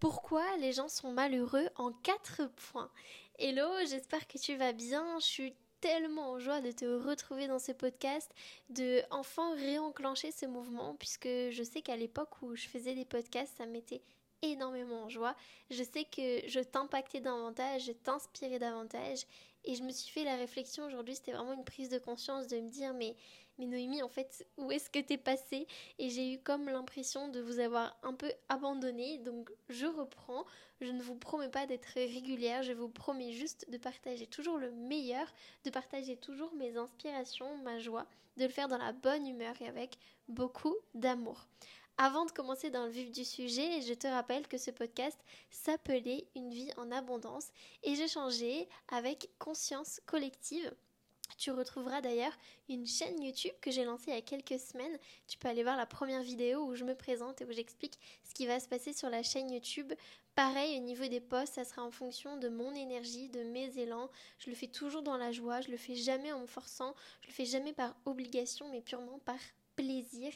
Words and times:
Pourquoi 0.00 0.44
les 0.58 0.72
gens 0.72 0.88
sont 0.88 1.10
malheureux 1.10 1.68
en 1.74 1.90
4 1.90 2.48
points 2.70 2.90
Hello, 3.36 3.66
j'espère 3.88 4.28
que 4.28 4.38
tu 4.38 4.54
vas 4.54 4.72
bien. 4.72 5.18
Je 5.18 5.24
suis 5.24 5.54
tellement 5.80 6.30
en 6.30 6.38
joie 6.38 6.60
de 6.60 6.70
te 6.70 6.84
retrouver 6.84 7.48
dans 7.48 7.58
ce 7.58 7.72
podcast, 7.72 8.30
de 8.70 9.02
enfin 9.10 9.56
réenclencher 9.56 10.30
ce 10.30 10.46
mouvement, 10.46 10.94
puisque 11.00 11.26
je 11.26 11.62
sais 11.64 11.82
qu'à 11.82 11.96
l'époque 11.96 12.42
où 12.42 12.54
je 12.54 12.68
faisais 12.68 12.94
des 12.94 13.04
podcasts, 13.04 13.56
ça 13.58 13.66
m'était 13.66 14.02
énormément 14.42 15.02
en 15.02 15.08
joie. 15.08 15.34
Je 15.70 15.82
sais 15.82 16.04
que 16.04 16.46
je 16.46 16.60
t'impactais 16.60 17.20
davantage, 17.20 17.86
je 17.86 17.92
t'inspirais 17.92 18.60
davantage. 18.60 19.24
Et 19.64 19.74
je 19.74 19.82
me 19.82 19.90
suis 19.90 20.12
fait 20.12 20.22
la 20.22 20.36
réflexion 20.36 20.86
aujourd'hui, 20.86 21.16
c'était 21.16 21.32
vraiment 21.32 21.54
une 21.54 21.64
prise 21.64 21.88
de 21.88 21.98
conscience 21.98 22.46
de 22.46 22.60
me 22.60 22.70
dire 22.70 22.94
mais, 22.94 23.16
mais 23.58 23.66
Noémie, 23.66 24.02
en 24.02 24.08
fait, 24.08 24.46
où 24.56 24.70
est-ce 24.70 24.88
que 24.90 24.98
t'es 24.98 25.18
passée? 25.18 25.66
Et 25.98 26.10
j'ai 26.10 26.32
eu 26.32 26.38
comme 26.38 26.66
l'impression 26.66 27.28
de 27.28 27.40
vous 27.40 27.58
avoir 27.58 27.96
un 28.02 28.14
peu 28.14 28.30
abandonné. 28.48 29.18
Donc 29.18 29.50
je 29.68 29.86
reprends. 29.86 30.44
Je 30.80 30.92
ne 30.92 31.02
vous 31.02 31.16
promets 31.16 31.48
pas 31.48 31.66
d'être 31.66 31.88
régulière, 31.94 32.62
je 32.62 32.72
vous 32.72 32.88
promets 32.88 33.32
juste 33.32 33.68
de 33.68 33.78
partager 33.78 34.28
toujours 34.28 34.58
le 34.58 34.70
meilleur, 34.70 35.26
de 35.64 35.70
partager 35.70 36.16
toujours 36.16 36.54
mes 36.54 36.76
inspirations, 36.76 37.56
ma 37.64 37.80
joie, 37.80 38.06
de 38.36 38.44
le 38.44 38.50
faire 38.50 38.68
dans 38.68 38.78
la 38.78 38.92
bonne 38.92 39.26
humeur 39.26 39.54
et 39.60 39.66
avec 39.66 39.98
beaucoup 40.28 40.76
d'amour. 40.94 41.48
Avant 42.00 42.24
de 42.24 42.30
commencer 42.30 42.70
dans 42.70 42.84
le 42.84 42.92
vif 42.92 43.10
du 43.10 43.24
sujet, 43.24 43.80
je 43.80 43.92
te 43.92 44.06
rappelle 44.06 44.46
que 44.46 44.56
ce 44.56 44.70
podcast 44.70 45.18
s'appelait 45.50 46.28
Une 46.36 46.50
vie 46.50 46.70
en 46.76 46.92
abondance 46.92 47.48
et 47.82 47.96
j'ai 47.96 48.06
changé 48.06 48.68
avec 48.86 49.30
Conscience 49.40 50.00
collective. 50.06 50.72
Tu 51.38 51.52
retrouveras 51.52 52.00
d'ailleurs 52.00 52.36
une 52.68 52.84
chaîne 52.84 53.22
YouTube 53.22 53.54
que 53.60 53.70
j'ai 53.70 53.84
lancée 53.84 54.06
il 54.08 54.14
y 54.14 54.18
a 54.18 54.22
quelques 54.22 54.58
semaines. 54.58 54.98
Tu 55.28 55.38
peux 55.38 55.46
aller 55.46 55.62
voir 55.62 55.76
la 55.76 55.86
première 55.86 56.22
vidéo 56.22 56.64
où 56.64 56.74
je 56.74 56.82
me 56.82 56.96
présente 56.96 57.40
et 57.40 57.44
où 57.44 57.52
j'explique 57.52 57.96
ce 58.24 58.34
qui 58.34 58.46
va 58.46 58.58
se 58.58 58.68
passer 58.68 58.92
sur 58.92 59.08
la 59.08 59.22
chaîne 59.22 59.48
YouTube. 59.48 59.92
Pareil, 60.34 60.76
au 60.76 60.82
niveau 60.82 61.06
des 61.06 61.20
posts, 61.20 61.54
ça 61.54 61.64
sera 61.64 61.84
en 61.84 61.92
fonction 61.92 62.38
de 62.38 62.48
mon 62.48 62.74
énergie, 62.74 63.28
de 63.28 63.44
mes 63.44 63.78
élans. 63.78 64.10
Je 64.40 64.50
le 64.50 64.56
fais 64.56 64.66
toujours 64.66 65.02
dans 65.02 65.16
la 65.16 65.30
joie, 65.30 65.60
je 65.60 65.70
le 65.70 65.76
fais 65.76 65.94
jamais 65.94 66.32
en 66.32 66.40
me 66.40 66.46
forçant, 66.46 66.94
je 67.22 67.28
le 67.28 67.32
fais 67.32 67.44
jamais 67.44 67.72
par 67.72 67.94
obligation, 68.04 68.68
mais 68.70 68.80
purement 68.80 69.20
par 69.20 69.38
plaisir. 69.76 70.32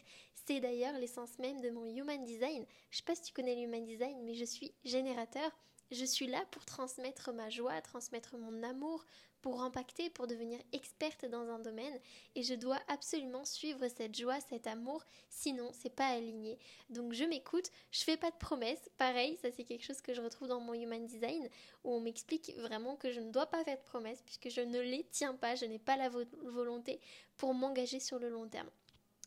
C'est 0.47 0.61
d'ailleurs 0.61 0.97
l'essence 0.99 1.37
même 1.41 1.61
de 1.61 1.71
mon 1.71 1.85
Human 1.85 2.23
Design. 2.23 2.65
Je 2.91 2.99
sais 2.99 3.03
pas 3.03 3.17
si 3.17 3.23
tu 3.23 3.33
connais 3.33 3.57
le 3.57 3.63
Human 3.63 3.85
Design, 3.85 4.23
mais 4.23 4.35
je 4.35 4.45
suis 4.45 4.73
générateur. 4.85 5.51
Je 5.91 6.05
suis 6.05 6.27
là 6.27 6.43
pour 6.53 6.65
transmettre 6.65 7.33
ma 7.33 7.51
joie, 7.51 7.81
transmettre 7.83 8.37
mon 8.37 8.63
amour, 8.63 9.05
pour 9.43 9.63
impacter, 9.63 10.09
pour 10.09 10.27
devenir 10.27 10.59
experte 10.73 11.27
dans 11.27 11.49
un 11.51 11.59
domaine. 11.59 11.99
Et 12.35 12.43
je 12.43 12.55
dois 12.55 12.79
absolument 12.89 13.45
suivre 13.45 13.87
cette 13.89 14.17
joie, 14.17 14.41
cet 14.41 14.67
amour, 14.67 15.05
sinon 15.29 15.71
c'est 15.73 15.95
pas 15.95 16.07
aligné. 16.07 16.59
Donc 16.89 17.13
je 17.13 17.25
m'écoute, 17.25 17.71
je 17.91 18.05
fais 18.05 18.17
pas 18.17 18.31
de 18.31 18.37
promesses. 18.37 18.89
Pareil, 18.97 19.37
ça 19.43 19.51
c'est 19.51 19.65
quelque 19.65 19.85
chose 19.85 20.01
que 20.01 20.15
je 20.15 20.23
retrouve 20.23 20.49
dans 20.49 20.61
mon 20.61 20.75
Human 20.75 21.05
Design, 21.05 21.49
où 21.85 21.93
on 21.93 22.01
m'explique 22.01 22.57
vraiment 22.59 22.97
que 22.97 23.11
je 23.11 23.21
ne 23.21 23.31
dois 23.31 23.47
pas 23.47 23.65
faire 23.65 23.77
de 23.77 23.83
promesses, 23.83 24.23
puisque 24.23 24.49
je 24.49 24.61
ne 24.61 24.81
les 24.81 25.05
tiens 25.11 25.35
pas, 25.35 25.57
je 25.57 25.67
n'ai 25.67 25.79
pas 25.79 25.97
la 25.97 26.09
volonté 26.09 27.01
pour 27.37 27.53
m'engager 27.53 28.01
sur 28.01 28.19
le 28.19 28.29
long 28.29 28.49
terme. 28.49 28.71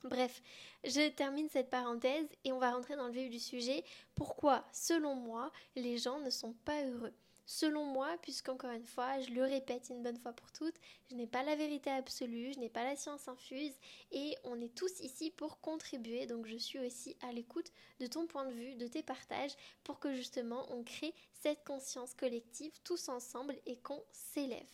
Bref, 0.03 0.41
je 0.83 1.09
termine 1.09 1.49
cette 1.49 1.71
parenthèse 1.71 2.27
et 2.43 2.51
on 2.51 2.59
va 2.59 2.71
rentrer 2.71 2.95
dans 2.95 3.07
le 3.07 3.13
vif 3.13 3.29
du 3.29 3.39
sujet. 3.39 3.83
Pourquoi, 4.13 4.63
selon 4.71 5.15
moi, 5.15 5.51
les 5.75 5.97
gens 5.97 6.19
ne 6.19 6.29
sont 6.29 6.53
pas 6.63 6.85
heureux? 6.85 7.13
Selon 7.47 7.85
moi, 7.85 8.17
puisqu'encore 8.23 8.71
une 8.71 8.85
fois, 8.85 9.19
je 9.19 9.29
le 9.29 9.43
répète 9.43 9.89
une 9.89 10.01
bonne 10.01 10.17
fois 10.17 10.33
pour 10.33 10.51
toutes, 10.51 10.75
je 11.09 11.15
n'ai 11.15 11.27
pas 11.27 11.43
la 11.43 11.55
vérité 11.55 11.91
absolue, 11.91 12.53
je 12.53 12.59
n'ai 12.59 12.69
pas 12.69 12.83
la 12.83 12.95
science 12.95 13.27
infuse 13.27 13.75
et 14.11 14.35
on 14.43 14.59
est 14.61 14.73
tous 14.73 14.99
ici 15.01 15.29
pour 15.29 15.61
contribuer. 15.61 16.25
Donc 16.25 16.47
je 16.47 16.57
suis 16.57 16.79
aussi 16.79 17.15
à 17.21 17.31
l'écoute 17.31 17.71
de 17.99 18.07
ton 18.07 18.25
point 18.25 18.45
de 18.45 18.51
vue, 18.51 18.75
de 18.75 18.87
tes 18.87 19.03
partages 19.03 19.55
pour 19.83 19.99
que 19.99 20.13
justement 20.15 20.65
on 20.71 20.83
crée 20.83 21.13
cette 21.33 21.63
conscience 21.63 22.15
collective 22.15 22.73
tous 22.83 23.09
ensemble 23.09 23.55
et 23.67 23.77
qu'on 23.77 24.03
s'élève. 24.11 24.69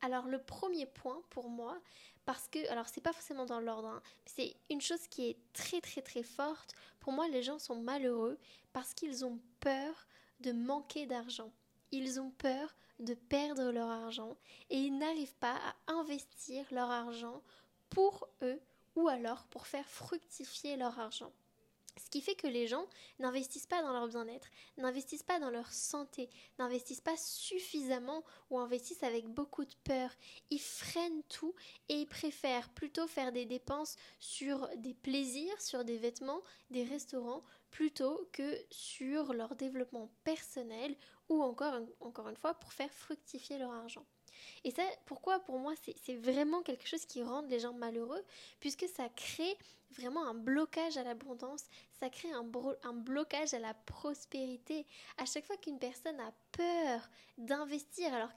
Alors 0.00 0.26
le 0.26 0.42
premier 0.42 0.86
point 0.86 1.22
pour 1.28 1.50
moi, 1.50 1.78
parce 2.24 2.48
que, 2.48 2.66
alors 2.70 2.88
c'est 2.88 3.02
pas 3.02 3.12
forcément 3.12 3.44
dans 3.44 3.60
l'ordre, 3.60 3.88
hein, 3.88 4.02
c'est 4.24 4.56
une 4.70 4.80
chose 4.80 5.06
qui 5.08 5.28
est 5.28 5.36
très 5.52 5.82
très 5.82 6.00
très 6.00 6.22
forte. 6.22 6.74
Pour 7.00 7.12
moi, 7.12 7.28
les 7.28 7.42
gens 7.42 7.58
sont 7.58 7.76
malheureux 7.76 8.38
parce 8.72 8.94
qu'ils 8.94 9.24
ont 9.24 9.38
peur 9.60 10.06
de 10.40 10.52
manquer 10.52 11.06
d'argent. 11.06 11.52
Ils 11.92 12.20
ont 12.20 12.30
peur 12.30 12.74
de 12.98 13.14
perdre 13.14 13.70
leur 13.70 13.88
argent 13.88 14.36
et 14.70 14.78
ils 14.78 14.96
n'arrivent 14.96 15.36
pas 15.36 15.56
à 15.56 15.92
investir 15.92 16.64
leur 16.70 16.90
argent 16.90 17.42
pour 17.90 18.28
eux 18.42 18.60
ou 18.94 19.08
alors 19.08 19.46
pour 19.46 19.66
faire 19.66 19.88
fructifier 19.88 20.76
leur 20.76 20.98
argent. 20.98 21.32
Ce 21.98 22.10
qui 22.10 22.20
fait 22.20 22.34
que 22.34 22.46
les 22.46 22.66
gens 22.66 22.86
n'investissent 23.18 23.66
pas 23.66 23.80
dans 23.82 23.92
leur 23.92 24.08
bien-être, 24.08 24.48
n'investissent 24.76 25.22
pas 25.22 25.40
dans 25.40 25.50
leur 25.50 25.72
santé, 25.72 26.28
n'investissent 26.58 27.00
pas 27.00 27.16
suffisamment 27.16 28.22
ou 28.50 28.58
investissent 28.58 29.02
avec 29.02 29.26
beaucoup 29.26 29.64
de 29.64 29.74
peur. 29.82 30.10
Ils 30.50 30.60
freinent 30.60 31.22
tout 31.30 31.54
et 31.88 31.94
ils 31.94 32.06
préfèrent 32.06 32.68
plutôt 32.68 33.06
faire 33.06 33.32
des 33.32 33.46
dépenses 33.46 33.96
sur 34.20 34.68
des 34.76 34.92
plaisirs, 34.92 35.60
sur 35.60 35.84
des 35.84 35.96
vêtements, 35.96 36.42
des 36.70 36.84
restaurants, 36.84 37.42
plutôt 37.70 38.28
que 38.32 38.58
sur 38.70 39.32
leur 39.32 39.56
développement 39.56 40.10
personnel 40.22 40.94
ou 41.28 41.42
encore, 41.42 41.80
encore 42.00 42.28
une 42.28 42.36
fois 42.36 42.54
pour 42.54 42.72
faire 42.72 42.90
fructifier 42.92 43.58
leur 43.58 43.72
argent. 43.72 44.06
Et 44.64 44.70
ça, 44.70 44.82
pourquoi 45.04 45.40
pour 45.40 45.58
moi 45.58 45.74
c'est 46.04 46.16
vraiment 46.16 46.62
quelque 46.62 46.86
chose 46.86 47.04
qui 47.06 47.22
rend 47.22 47.42
les 47.42 47.60
gens 47.60 47.72
malheureux, 47.72 48.24
puisque 48.60 48.86
ça 48.88 49.08
crée 49.08 49.56
vraiment 49.96 50.26
un 50.26 50.34
blocage 50.34 50.96
à 50.96 51.02
l'abondance, 51.02 51.64
ça 51.98 52.10
crée 52.10 52.30
un, 52.32 52.92
blocage 52.92 53.54
à 53.54 53.58
la 53.58 53.74
prospérité. 53.74 54.86
À 55.16 55.24
chaque 55.24 55.44
fois 55.44 55.56
qu'une 55.56 55.78
personne 55.78 56.18
a 56.20 56.32
peur 56.52 57.08
d'investir 57.38 58.12
alors 58.12 58.36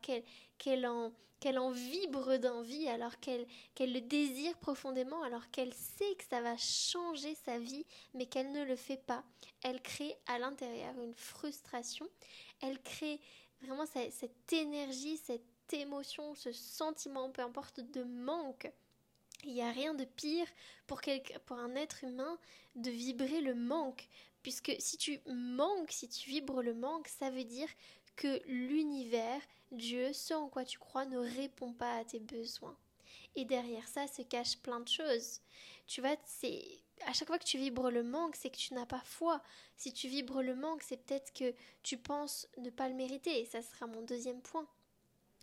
qu'elle 0.57 0.87
en, 0.87 1.11
qu'elle 1.39 1.59
en 1.59 1.71
vibre 1.71 2.37
d'envie, 2.37 2.87
alors 2.87 3.19
qu'elle 3.19 3.47
le 3.79 4.01
désire 4.01 4.57
profondément, 4.57 5.23
alors 5.23 5.49
qu'elle 5.51 5.73
sait 5.73 6.15
que 6.15 6.25
ça 6.29 6.41
va 6.41 6.57
changer 6.57 7.35
sa 7.35 7.59
vie, 7.59 7.85
mais 8.13 8.25
qu'elle 8.25 8.51
ne 8.51 8.63
le 8.63 8.75
fait 8.75 9.03
pas, 9.05 9.23
elle 9.63 9.81
crée 9.81 10.15
à 10.27 10.39
l'intérieur 10.39 10.93
une 11.01 11.15
frustration, 11.15 12.07
elle 12.61 12.81
crée 12.81 13.19
vraiment 13.61 13.85
cette 13.85 14.53
énergie, 14.53 15.17
cette 15.17 15.45
émotion, 15.73 16.35
ce 16.35 16.51
sentiment, 16.51 17.29
peu 17.29 17.41
importe, 17.41 17.79
de 17.79 18.03
manque. 18.03 18.71
Il 19.43 19.53
n'y 19.53 19.61
a 19.61 19.71
rien 19.71 19.93
de 19.93 20.03
pire 20.03 20.47
pour, 20.85 21.01
pour 21.45 21.57
un 21.57 21.75
être 21.75 22.03
humain 22.03 22.37
de 22.75 22.91
vibrer 22.91 23.41
le 23.41 23.55
manque. 23.55 24.07
Puisque 24.41 24.73
si 24.79 24.97
tu 24.97 25.19
manques, 25.27 25.91
si 25.91 26.07
tu 26.07 26.29
vibres 26.29 26.61
le 26.61 26.73
manque, 26.73 27.07
ça 27.07 27.29
veut 27.29 27.43
dire 27.43 27.69
que 28.15 28.41
l'univers, 28.47 29.41
Dieu, 29.71 30.11
ce 30.13 30.33
en 30.33 30.49
quoi 30.49 30.65
tu 30.65 30.77
crois, 30.77 31.05
ne 31.05 31.17
répond 31.17 31.73
pas 31.73 31.97
à 31.97 32.05
tes 32.05 32.19
besoins. 32.19 32.77
Et 33.35 33.45
derrière 33.45 33.87
ça 33.87 34.07
se 34.07 34.21
cache 34.21 34.57
plein 34.57 34.79
de 34.79 34.87
choses. 34.87 35.41
Tu 35.87 36.01
vois, 36.01 36.15
c'est 36.25 36.61
à 37.05 37.13
chaque 37.13 37.27
fois 37.27 37.39
que 37.39 37.45
tu 37.45 37.57
vibres 37.57 37.91
le 37.91 38.03
manque, 38.03 38.35
c'est 38.35 38.49
que 38.49 38.57
tu 38.57 38.73
n'as 38.73 38.85
pas 38.85 39.01
foi. 39.05 39.41
Si 39.77 39.93
tu 39.93 40.07
vibres 40.07 40.41
le 40.41 40.55
manque, 40.55 40.83
c'est 40.83 40.97
peut-être 40.97 41.31
que 41.33 41.53
tu 41.83 41.97
penses 41.97 42.47
ne 42.57 42.69
pas 42.69 42.89
le 42.89 42.95
mériter. 42.95 43.39
Et 43.39 43.45
ça 43.45 43.61
sera 43.61 43.87
mon 43.87 44.01
deuxième 44.01 44.41
point 44.41 44.67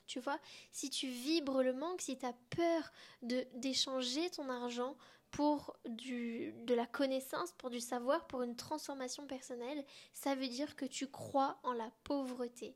tu 0.07 0.21
vois. 0.21 0.39
Si 0.73 0.91
tu 0.91 1.09
vibres 1.09 1.63
le 1.63 1.73
manque, 1.73 2.01
si 2.01 2.19
tu 2.19 2.27
as 2.27 2.35
peur 2.51 2.93
d'échanger 3.23 4.31
ton 4.31 4.49
argent 4.49 4.97
pour 5.31 5.77
du, 5.87 6.55
de 6.65 6.75
la 6.75 6.87
connaissance, 6.87 7.53
pour 7.53 7.71
du 7.71 7.81
savoir, 7.81 8.27
pour 8.27 8.43
une 8.43 8.57
transformation 8.57 9.27
personnelle, 9.27 9.85
ça 10.13 10.35
veut 10.35 10.49
dire 10.49 10.77
que 10.77 10.87
tu 10.87 11.09
crois 11.09 11.59
en 11.63 11.73
la 11.73 11.91
pauvreté. 12.05 12.75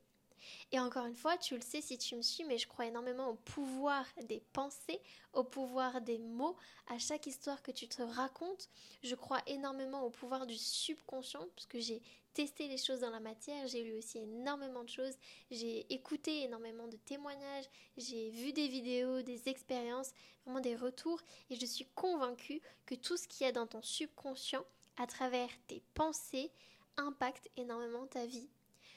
Et 0.72 0.80
encore 0.80 1.06
une 1.06 1.16
fois, 1.16 1.36
tu 1.36 1.54
le 1.54 1.60
sais 1.60 1.80
si 1.80 1.98
tu 1.98 2.16
me 2.16 2.22
suis, 2.22 2.44
mais 2.44 2.58
je 2.58 2.66
crois 2.66 2.86
énormément 2.86 3.28
au 3.28 3.34
pouvoir 3.34 4.06
des 4.24 4.41
pensées, 4.52 5.00
au 5.32 5.44
pouvoir 5.44 6.00
des 6.00 6.18
mots, 6.18 6.56
à 6.88 6.98
chaque 6.98 7.26
histoire 7.26 7.62
que 7.62 7.70
tu 7.70 7.88
te 7.88 8.02
racontes. 8.02 8.68
Je 9.02 9.14
crois 9.14 9.41
énormément 9.47 10.02
au 10.02 10.10
pouvoir 10.10 10.47
du 10.47 10.56
subconscient, 10.56 11.47
parce 11.54 11.66
que 11.66 11.78
j'ai 11.78 12.02
testé 12.34 12.68
les 12.68 12.76
choses 12.76 13.00
dans 13.00 13.10
la 13.10 13.20
matière, 13.20 13.66
j'ai 13.66 13.82
lu 13.82 13.98
aussi 13.98 14.18
énormément 14.18 14.84
de 14.84 14.88
choses, 14.88 15.15
j'ai 15.50 15.92
écouté 15.92 16.42
énormément 16.42 16.88
de 16.88 16.97
témoignages, 16.97 17.68
j'ai 17.97 18.30
vu 18.30 18.53
des 18.53 18.68
vidéos, 18.68 19.22
des 19.22 19.48
expériences, 19.48 20.12
vraiment 20.44 20.60
des 20.60 20.77
retours, 20.77 21.21
et 21.50 21.56
je 21.56 21.66
suis 21.66 21.86
convaincue 21.94 22.60
que 22.86 22.94
tout 22.94 23.16
ce 23.16 23.28
qu'il 23.28 23.47
y 23.47 23.48
a 23.48 23.53
dans 23.53 23.66
ton 23.66 23.82
subconscient, 23.82 24.65
à 24.97 25.06
travers 25.06 25.50
tes 25.66 25.82
pensées, 25.94 26.50
impacte 26.97 27.48
énormément 27.56 28.06
ta 28.06 28.27
vie. 28.27 28.48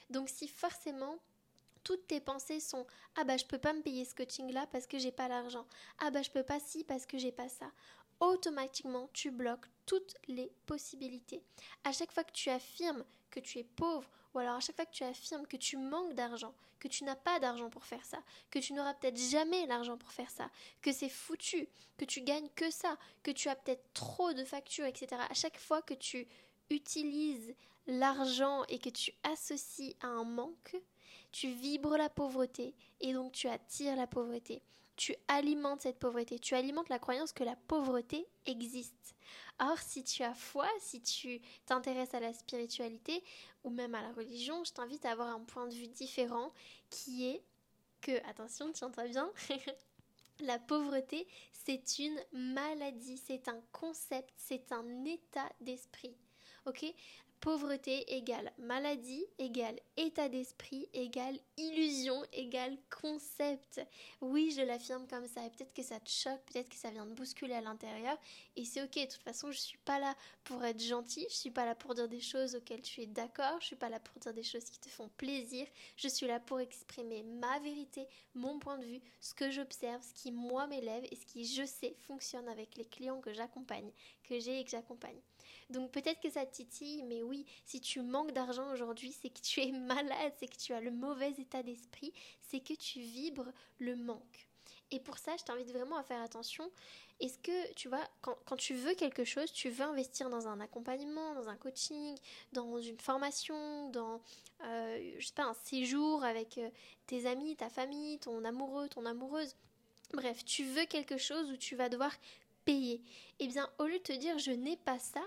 Donc 0.10 0.30
si 0.30 0.48
forcément 0.48 1.18
toutes 1.84 2.08
tes 2.08 2.22
pensées 2.22 2.60
sont 2.60 2.86
ah 3.16 3.24
bah 3.24 3.38
je 3.38 3.46
peux 3.46 3.58
pas 3.58 3.74
me 3.74 3.82
payer 3.82 4.06
ce 4.06 4.16
coaching 4.16 4.52
là 4.52 4.68
parce 4.72 4.88
que 4.88 5.00
j'ai 5.00 5.12
pas 5.12 5.28
l'argent. 5.28 5.66
Ah 6.00 6.12
bah 6.12 6.22
je 6.22 6.30
peux 6.30 6.44
pas 6.44 6.60
ci 6.60 6.84
parce 6.84 7.06
que 7.06 7.18
j'ai 7.18 7.32
pas 7.32 7.50
ça. 7.50 7.72
Automatiquement, 8.20 9.10
tu 9.12 9.32
bloques 9.32 9.66
toutes 9.86 10.16
les 10.28 10.52
possibilités. 10.66 11.44
À 11.84 11.92
chaque 11.92 12.12
fois 12.12 12.24
que 12.24 12.32
tu 12.32 12.50
affirmes 12.50 13.04
que 13.34 13.40
tu 13.40 13.58
es 13.58 13.64
pauvre 13.64 14.08
ou 14.34 14.40
alors 14.40 14.56
à 14.56 14.60
chaque 14.60 14.76
fois 14.76 14.86
que 14.86 14.92
tu 14.92 15.04
affirmes 15.04 15.48
que 15.48 15.58
tu 15.58 15.76
manques 15.78 16.14
d'argent, 16.14 16.54
que 16.80 16.88
tu 16.88 17.04
n'as 17.04 17.16
pas 17.16 17.40
d'argent 17.40 17.70
pour 17.70 17.84
faire 17.84 18.06
ça, 18.06 18.20
que 18.52 18.60
tu 18.60 18.74
n'auras 18.74 18.94
peut-être 18.94 19.18
jamais 19.18 19.66
l'argent 19.66 19.98
pour 19.98 20.12
faire 20.12 20.30
ça, 20.30 20.50
que 20.82 20.92
c'est 20.92 21.10
foutu, 21.10 21.68
que 21.98 22.06
tu 22.06 22.22
gagnes 22.22 22.50
que 22.56 22.70
ça, 22.70 22.98
que 23.24 23.32
tu 23.32 23.50
as 23.50 23.56
peut-être 23.56 23.94
trop 23.94 24.34
de 24.34 24.44
factures, 24.44 24.86
etc. 24.86 25.22
À 25.30 25.34
chaque 25.34 25.58
fois 25.58 25.82
que 25.82 25.94
tu 25.94 26.28
utilises 26.70 27.56
l'argent 27.88 28.64
et 28.70 28.80
que 28.80 28.90
tu 28.90 29.12
associes 29.24 29.96
à 30.02 30.08
un 30.08 30.24
manque, 30.24 30.76
tu 31.32 31.50
vibres 31.50 31.98
la 31.98 32.10
pauvreté 32.10 32.76
et 33.02 33.14
donc 33.14 33.32
tu 33.32 33.48
attires 33.48 33.96
la 33.96 34.08
pauvreté. 34.08 34.62
Tu 34.96 35.16
alimentes 35.28 35.82
cette 35.82 36.00
pauvreté, 36.00 36.38
tu 36.40 36.56
alimentes 36.56 36.90
la 36.90 37.00
croyance 37.00 37.34
que 37.34 37.44
la 37.44 37.56
pauvreté 37.56 38.28
existe. 38.46 39.16
Or, 39.60 39.78
si 39.80 40.04
tu 40.04 40.24
as 40.24 40.34
foi, 40.34 40.68
si 40.80 41.02
tu 41.02 41.42
t'intéresses 41.66 42.14
à 42.14 42.20
la 42.20 42.34
spiritualité 42.34 43.24
ou 43.64 43.70
même 43.70 43.96
à 43.96 44.02
la 44.02 44.12
religion, 44.12 44.64
je 44.64 44.74
t'invite 44.74 45.06
à 45.06 45.12
avoir 45.12 45.30
un 45.30 45.40
point 45.40 45.68
de 45.68 45.74
vue 45.74 45.88
différent 45.88 46.52
qui 46.90 47.28
est 47.28 47.44
que, 48.02 48.12
attention, 48.28 48.72
tiens-toi 48.72 49.08
bien, 49.08 49.32
la 50.40 50.60
pauvreté, 50.60 51.28
c'est 51.52 52.00
une 52.00 52.20
maladie, 52.32 53.18
c'est 53.18 53.48
un 53.48 53.62
concept, 53.72 54.34
c'est 54.36 54.72
un 54.72 55.06
état 55.06 55.50
d'esprit. 55.62 56.16
Ok? 56.66 56.86
Pauvreté 57.44 58.16
égale 58.16 58.54
maladie, 58.58 59.26
égale 59.38 59.78
état 59.98 60.30
d'esprit, 60.30 60.88
égale 60.94 61.38
illusion, 61.58 62.24
égale 62.32 62.78
concept. 63.02 63.86
Oui, 64.22 64.54
je 64.56 64.62
l'affirme 64.62 65.06
comme 65.08 65.28
ça, 65.28 65.46
et 65.46 65.50
peut-être 65.50 65.74
que 65.74 65.84
ça 65.84 66.00
te 66.00 66.10
choque, 66.10 66.40
peut-être 66.46 66.70
que 66.70 66.78
ça 66.78 66.90
vient 66.90 67.06
de 67.06 67.12
bousculer 67.12 67.56
à 67.56 67.60
l'intérieur, 67.60 68.18
et 68.56 68.64
c'est 68.64 68.82
ok, 68.82 68.96
de 68.96 69.12
toute 69.12 69.24
façon, 69.24 69.52
je 69.52 69.60
suis 69.60 69.78
pas 69.80 70.00
là 70.00 70.16
pour 70.46 70.64
être 70.64 70.82
gentil, 70.82 71.28
je 71.30 71.36
suis 71.36 71.52
pas 71.52 71.66
là 71.66 71.76
pour 71.76 71.96
dire 71.96 72.08
des 72.08 72.22
choses 72.22 72.56
auxquelles 72.56 72.82
tu 72.82 73.02
es 73.02 73.08
d'accord, 73.08 73.60
je 73.60 73.66
suis 73.66 73.76
pas 73.76 73.90
là 73.90 74.00
pour 74.00 74.18
dire 74.20 74.34
des 74.34 74.44
choses 74.44 74.70
qui 74.70 74.80
te 74.80 74.88
font 74.88 75.10
plaisir, 75.18 75.68
je 75.98 76.08
suis 76.08 76.28
là 76.28 76.40
pour 76.40 76.62
exprimer 76.62 77.24
ma 77.24 77.60
vérité, 77.60 78.08
mon 78.36 78.58
point 78.58 78.78
de 78.78 78.86
vue, 78.86 79.02
ce 79.20 79.34
que 79.34 79.52
j'observe, 79.52 80.02
ce 80.02 80.14
qui 80.14 80.32
moi 80.32 80.66
m'élève, 80.68 81.04
et 81.12 81.16
ce 81.18 81.26
qui 81.26 81.46
je 81.46 81.66
sais 81.66 81.94
fonctionne 82.08 82.48
avec 82.48 82.78
les 82.78 82.86
clients 82.86 83.20
que 83.20 83.34
j'accompagne, 83.34 83.92
que 84.24 84.40
j'ai 84.40 84.62
et 84.62 84.64
que 84.64 84.72
j'accompagne. 84.72 85.20
Donc 85.70 85.92
peut-être 85.92 86.20
que 86.20 86.30
ça 86.30 86.46
titille, 86.46 87.04
mais 87.04 87.24
oui, 87.24 87.46
si 87.66 87.82
tu 87.82 88.02
manques 88.02 88.32
d'argent 88.32 88.72
aujourd'hui, 88.72 89.12
c'est 89.12 89.30
que 89.30 89.42
tu 89.42 89.62
es 89.62 89.72
malade, 89.72 90.34
c'est 90.38 90.48
que 90.48 90.58
tu 90.58 90.74
as 90.74 90.82
le 90.82 90.92
mauvais 90.92 91.32
état 91.32 91.64
d'esprit, 91.64 92.14
c'est 92.42 92.60
que 92.60 92.74
tu 92.74 93.00
vibres 93.00 93.52
le 93.80 93.96
manque. 93.96 94.48
Et 94.92 95.00
pour 95.00 95.18
ça, 95.18 95.36
je 95.38 95.44
t'invite 95.44 95.72
vraiment 95.72 95.98
à 95.98 96.04
faire 96.04 96.22
attention. 96.22 96.70
Est-ce 97.20 97.40
que, 97.40 97.74
tu 97.74 97.90
vois, 97.90 98.08
quand, 98.22 98.56
tu 98.58 98.76
veux 98.76 98.94
quelque 98.94 99.24
chose, 99.24 99.52
tu 99.52 99.70
veux 99.70 99.84
investir 99.84 100.30
dans 100.30 100.48
un 100.48 100.60
accompagnement, 100.60 101.34
dans 101.34 101.50
un 101.50 101.56
coaching, 101.56 102.16
dans 102.52 102.80
une 102.80 103.00
formation, 103.00 103.90
dans, 103.90 104.22
euh, 104.66 105.16
je 105.18 105.26
sais 105.26 105.34
pas, 105.34 105.46
un 105.46 105.56
séjour 105.56 106.24
avec 106.24 106.60
euh, 106.60 106.70
tes 107.08 107.26
amis, 107.26 107.56
ta 107.56 107.70
famille, 107.70 108.20
ton 108.20 108.44
amoureux, 108.46 108.88
ton 108.88 109.06
amoureuse 109.06 109.56
Bref, 110.14 110.46
tu 110.46 110.64
veux 110.64 110.86
quelque 110.86 111.18
chose 111.18 111.50
où 111.50 111.58
tu 111.58 111.76
vas 111.76 111.90
devoir 111.90 112.12
payer. 112.66 113.02
Eh 113.40 113.48
bien, 113.48 113.68
au 113.80 113.86
lieu 113.86 113.98
de 113.98 114.04
te 114.04 114.14
dire 114.14 114.38
je 114.38 114.52
n'ai 114.52 114.78
pas 114.78 115.00
ça, 115.00 115.24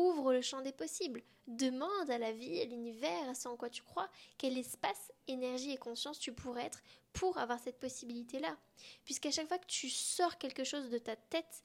ouvre 0.00 0.32
le 0.32 0.42
champ 0.42 0.62
des 0.62 0.72
possibles. 0.72 1.22
Demande 1.46 2.10
à 2.10 2.18
la 2.18 2.32
vie, 2.32 2.60
à 2.60 2.64
l'univers, 2.64 3.28
à 3.28 3.34
ce 3.34 3.48
en 3.48 3.56
quoi 3.56 3.70
tu 3.70 3.82
crois, 3.82 4.08
quel 4.38 4.56
espace, 4.56 5.12
énergie 5.26 5.72
et 5.72 5.76
conscience 5.76 6.18
tu 6.18 6.32
pourrais 6.32 6.64
être 6.64 6.82
pour 7.12 7.38
avoir 7.38 7.58
cette 7.58 7.78
possibilité-là. 7.78 8.56
Puisqu'à 9.04 9.30
chaque 9.30 9.48
fois 9.48 9.58
que 9.58 9.66
tu 9.66 9.88
sors 9.90 10.38
quelque 10.38 10.64
chose 10.64 10.90
de 10.90 10.98
ta 10.98 11.16
tête, 11.16 11.62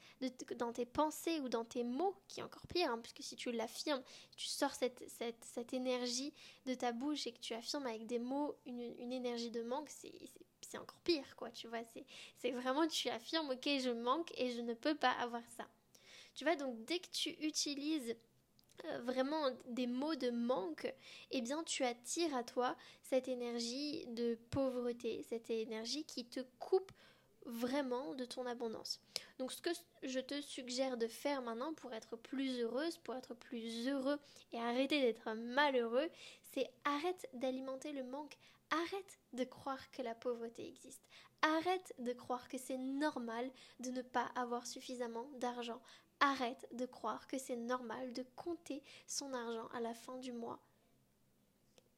dans 0.57 0.73
tes 0.73 0.85
pensées 0.85 1.39
ou 1.39 1.49
dans 1.49 1.65
tes 1.65 1.83
mots, 1.83 2.15
qui 2.27 2.39
est 2.39 2.43
encore 2.43 2.65
pire, 2.67 2.89
hein, 2.89 2.99
puisque 3.01 3.21
si 3.21 3.35
tu 3.35 3.51
l'affirmes, 3.51 4.01
tu 4.35 4.47
sors 4.47 4.73
cette, 4.73 5.03
énergie 5.73 6.33
de 6.65 6.73
ta 6.73 6.91
bouche 6.91 7.27
et 7.27 7.31
que 7.31 7.39
tu 7.39 7.53
affirmes 7.53 7.85
avec 7.85 8.05
des 8.07 8.19
mots 8.19 8.55
une, 8.65 9.11
énergie 9.11 9.51
de 9.51 9.61
manque, 9.61 9.89
c'est 9.89 10.11
c'est 10.61 10.79
encore 10.79 10.99
pire, 11.03 11.35
quoi, 11.35 11.51
tu 11.51 11.67
vois. 11.67 11.83
C'est 12.37 12.51
vraiment, 12.51 12.87
tu 12.87 13.07
affirmes, 13.09 13.51
ok, 13.51 13.65
je 13.65 13.91
manque 13.91 14.31
et 14.35 14.51
je 14.51 14.61
ne 14.61 14.73
peux 14.73 14.95
pas 14.95 15.11
avoir 15.11 15.43
ça. 15.55 15.67
Tu 16.35 16.43
vois, 16.43 16.55
donc 16.55 16.83
dès 16.85 16.99
que 16.99 17.09
tu 17.09 17.29
utilises 17.41 18.15
euh, 18.85 18.99
vraiment 18.99 19.49
des 19.67 19.87
mots 19.87 20.15
de 20.15 20.29
manque, 20.29 20.93
eh 21.31 21.41
bien 21.41 21.63
tu 21.63 21.83
attires 21.83 22.35
à 22.35 22.43
toi 22.43 22.75
cette 23.01 23.27
énergie 23.27 24.05
de 24.07 24.37
pauvreté, 24.51 25.23
cette 25.23 25.49
énergie 25.49 26.03
qui 26.03 26.25
te 26.25 26.41
coupe 26.59 26.91
vraiment 27.45 28.15
de 28.15 28.25
ton 28.25 28.45
abondance. 28.45 28.99
Donc 29.37 29.51
ce 29.51 29.61
que 29.61 29.69
je 30.03 30.19
te 30.19 30.41
suggère 30.41 30.97
de 30.97 31.07
faire 31.07 31.41
maintenant 31.41 31.73
pour 31.73 31.93
être 31.93 32.17
plus 32.17 32.59
heureuse, 32.59 32.97
pour 32.97 33.15
être 33.15 33.33
plus 33.33 33.87
heureux 33.87 34.19
et 34.51 34.59
arrêter 34.59 35.01
d'être 35.01 35.33
malheureux, 35.33 36.09
c'est 36.53 36.69
arrête 36.83 37.29
d'alimenter 37.33 37.91
le 37.91 38.03
manque, 38.03 38.35
Arrête 38.71 39.19
de 39.33 39.43
croire 39.43 39.91
que 39.91 40.01
la 40.01 40.15
pauvreté 40.15 40.67
existe. 40.67 41.01
Arrête 41.41 41.93
de 41.99 42.13
croire 42.13 42.47
que 42.49 42.57
c'est 42.57 42.77
normal 42.77 43.49
de 43.79 43.91
ne 43.91 44.01
pas 44.01 44.31
avoir 44.35 44.65
suffisamment 44.65 45.29
d'argent. 45.35 45.81
Arrête 46.19 46.67
de 46.71 46.85
croire 46.85 47.27
que 47.27 47.37
c'est 47.37 47.55
normal 47.55 48.13
de 48.13 48.25
compter 48.35 48.81
son 49.07 49.33
argent 49.33 49.67
à 49.73 49.79
la 49.79 49.93
fin 49.93 50.17
du 50.17 50.31
mois. 50.31 50.59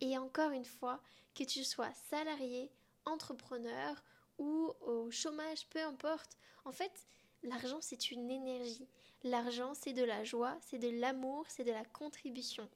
Et 0.02 0.18
encore 0.18 0.52
une 0.52 0.66
fois, 0.66 1.02
que 1.34 1.44
tu 1.44 1.64
sois 1.64 1.94
salarié, 2.10 2.72
entrepreneur 3.06 4.04
ou 4.40 4.74
au 4.82 5.12
chômage, 5.12 5.68
peu 5.70 5.82
importe. 5.82 6.38
En 6.66 6.72
fait, 6.72 7.06
l'argent, 7.44 7.80
c'est 7.82 8.12
une 8.12 8.30
énergie. 8.30 8.88
L'argent, 9.24 9.74
c'est 9.74 9.94
de 9.94 10.04
la 10.04 10.24
joie, 10.24 10.58
c'est 10.62 10.80
de 10.80 10.90
l'amour, 10.90 11.46
c'est 11.48 11.64
de 11.64 11.72
la 11.72 11.86
contribution. 11.86 12.68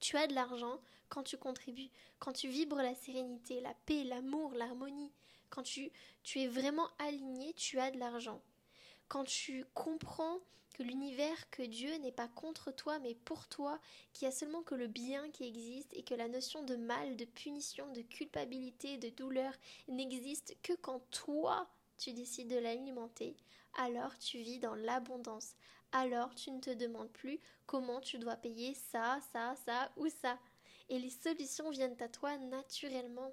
Tu 0.00 0.16
as 0.16 0.26
de 0.26 0.34
l'argent 0.34 0.80
quand 1.08 1.22
tu 1.22 1.36
contribues, 1.36 1.90
quand 2.18 2.32
tu 2.32 2.48
vibres 2.48 2.76
la 2.76 2.94
sérénité, 2.94 3.60
la 3.60 3.74
paix, 3.86 4.04
l'amour, 4.04 4.52
l'harmonie, 4.54 5.12
quand 5.50 5.62
tu, 5.62 5.92
tu 6.22 6.40
es 6.40 6.48
vraiment 6.48 6.88
aligné, 6.98 7.52
tu 7.54 7.78
as 7.78 7.90
de 7.90 7.98
l'argent. 7.98 8.40
Quand 9.12 9.24
tu 9.24 9.66
comprends 9.74 10.38
que 10.72 10.82
l'univers, 10.82 11.50
que 11.50 11.62
Dieu 11.62 11.94
n'est 11.98 12.12
pas 12.12 12.28
contre 12.28 12.70
toi 12.72 12.98
mais 13.00 13.14
pour 13.14 13.46
toi, 13.46 13.78
qu'il 14.14 14.26
n'y 14.26 14.32
a 14.32 14.34
seulement 14.34 14.62
que 14.62 14.74
le 14.74 14.86
bien 14.86 15.30
qui 15.32 15.46
existe 15.46 15.92
et 15.92 16.02
que 16.02 16.14
la 16.14 16.28
notion 16.28 16.62
de 16.62 16.76
mal, 16.76 17.16
de 17.16 17.26
punition, 17.26 17.92
de 17.92 18.00
culpabilité, 18.00 18.96
de 18.96 19.10
douleur 19.10 19.52
n'existe 19.86 20.56
que 20.62 20.72
quand 20.72 21.02
toi 21.10 21.68
tu 21.98 22.14
décides 22.14 22.48
de 22.48 22.56
l'alimenter, 22.56 23.36
alors 23.74 24.18
tu 24.18 24.38
vis 24.38 24.58
dans 24.58 24.74
l'abondance. 24.74 25.56
Alors 25.92 26.34
tu 26.34 26.50
ne 26.50 26.60
te 26.60 26.70
demandes 26.70 27.12
plus 27.12 27.38
comment 27.66 28.00
tu 28.00 28.18
dois 28.18 28.36
payer 28.36 28.72
ça, 28.72 29.18
ça, 29.30 29.54
ça 29.66 29.92
ou 29.98 30.08
ça 30.08 30.38
et 30.88 30.98
les 30.98 31.10
solutions 31.10 31.68
viennent 31.68 32.00
à 32.00 32.08
toi 32.08 32.38
naturellement. 32.38 33.30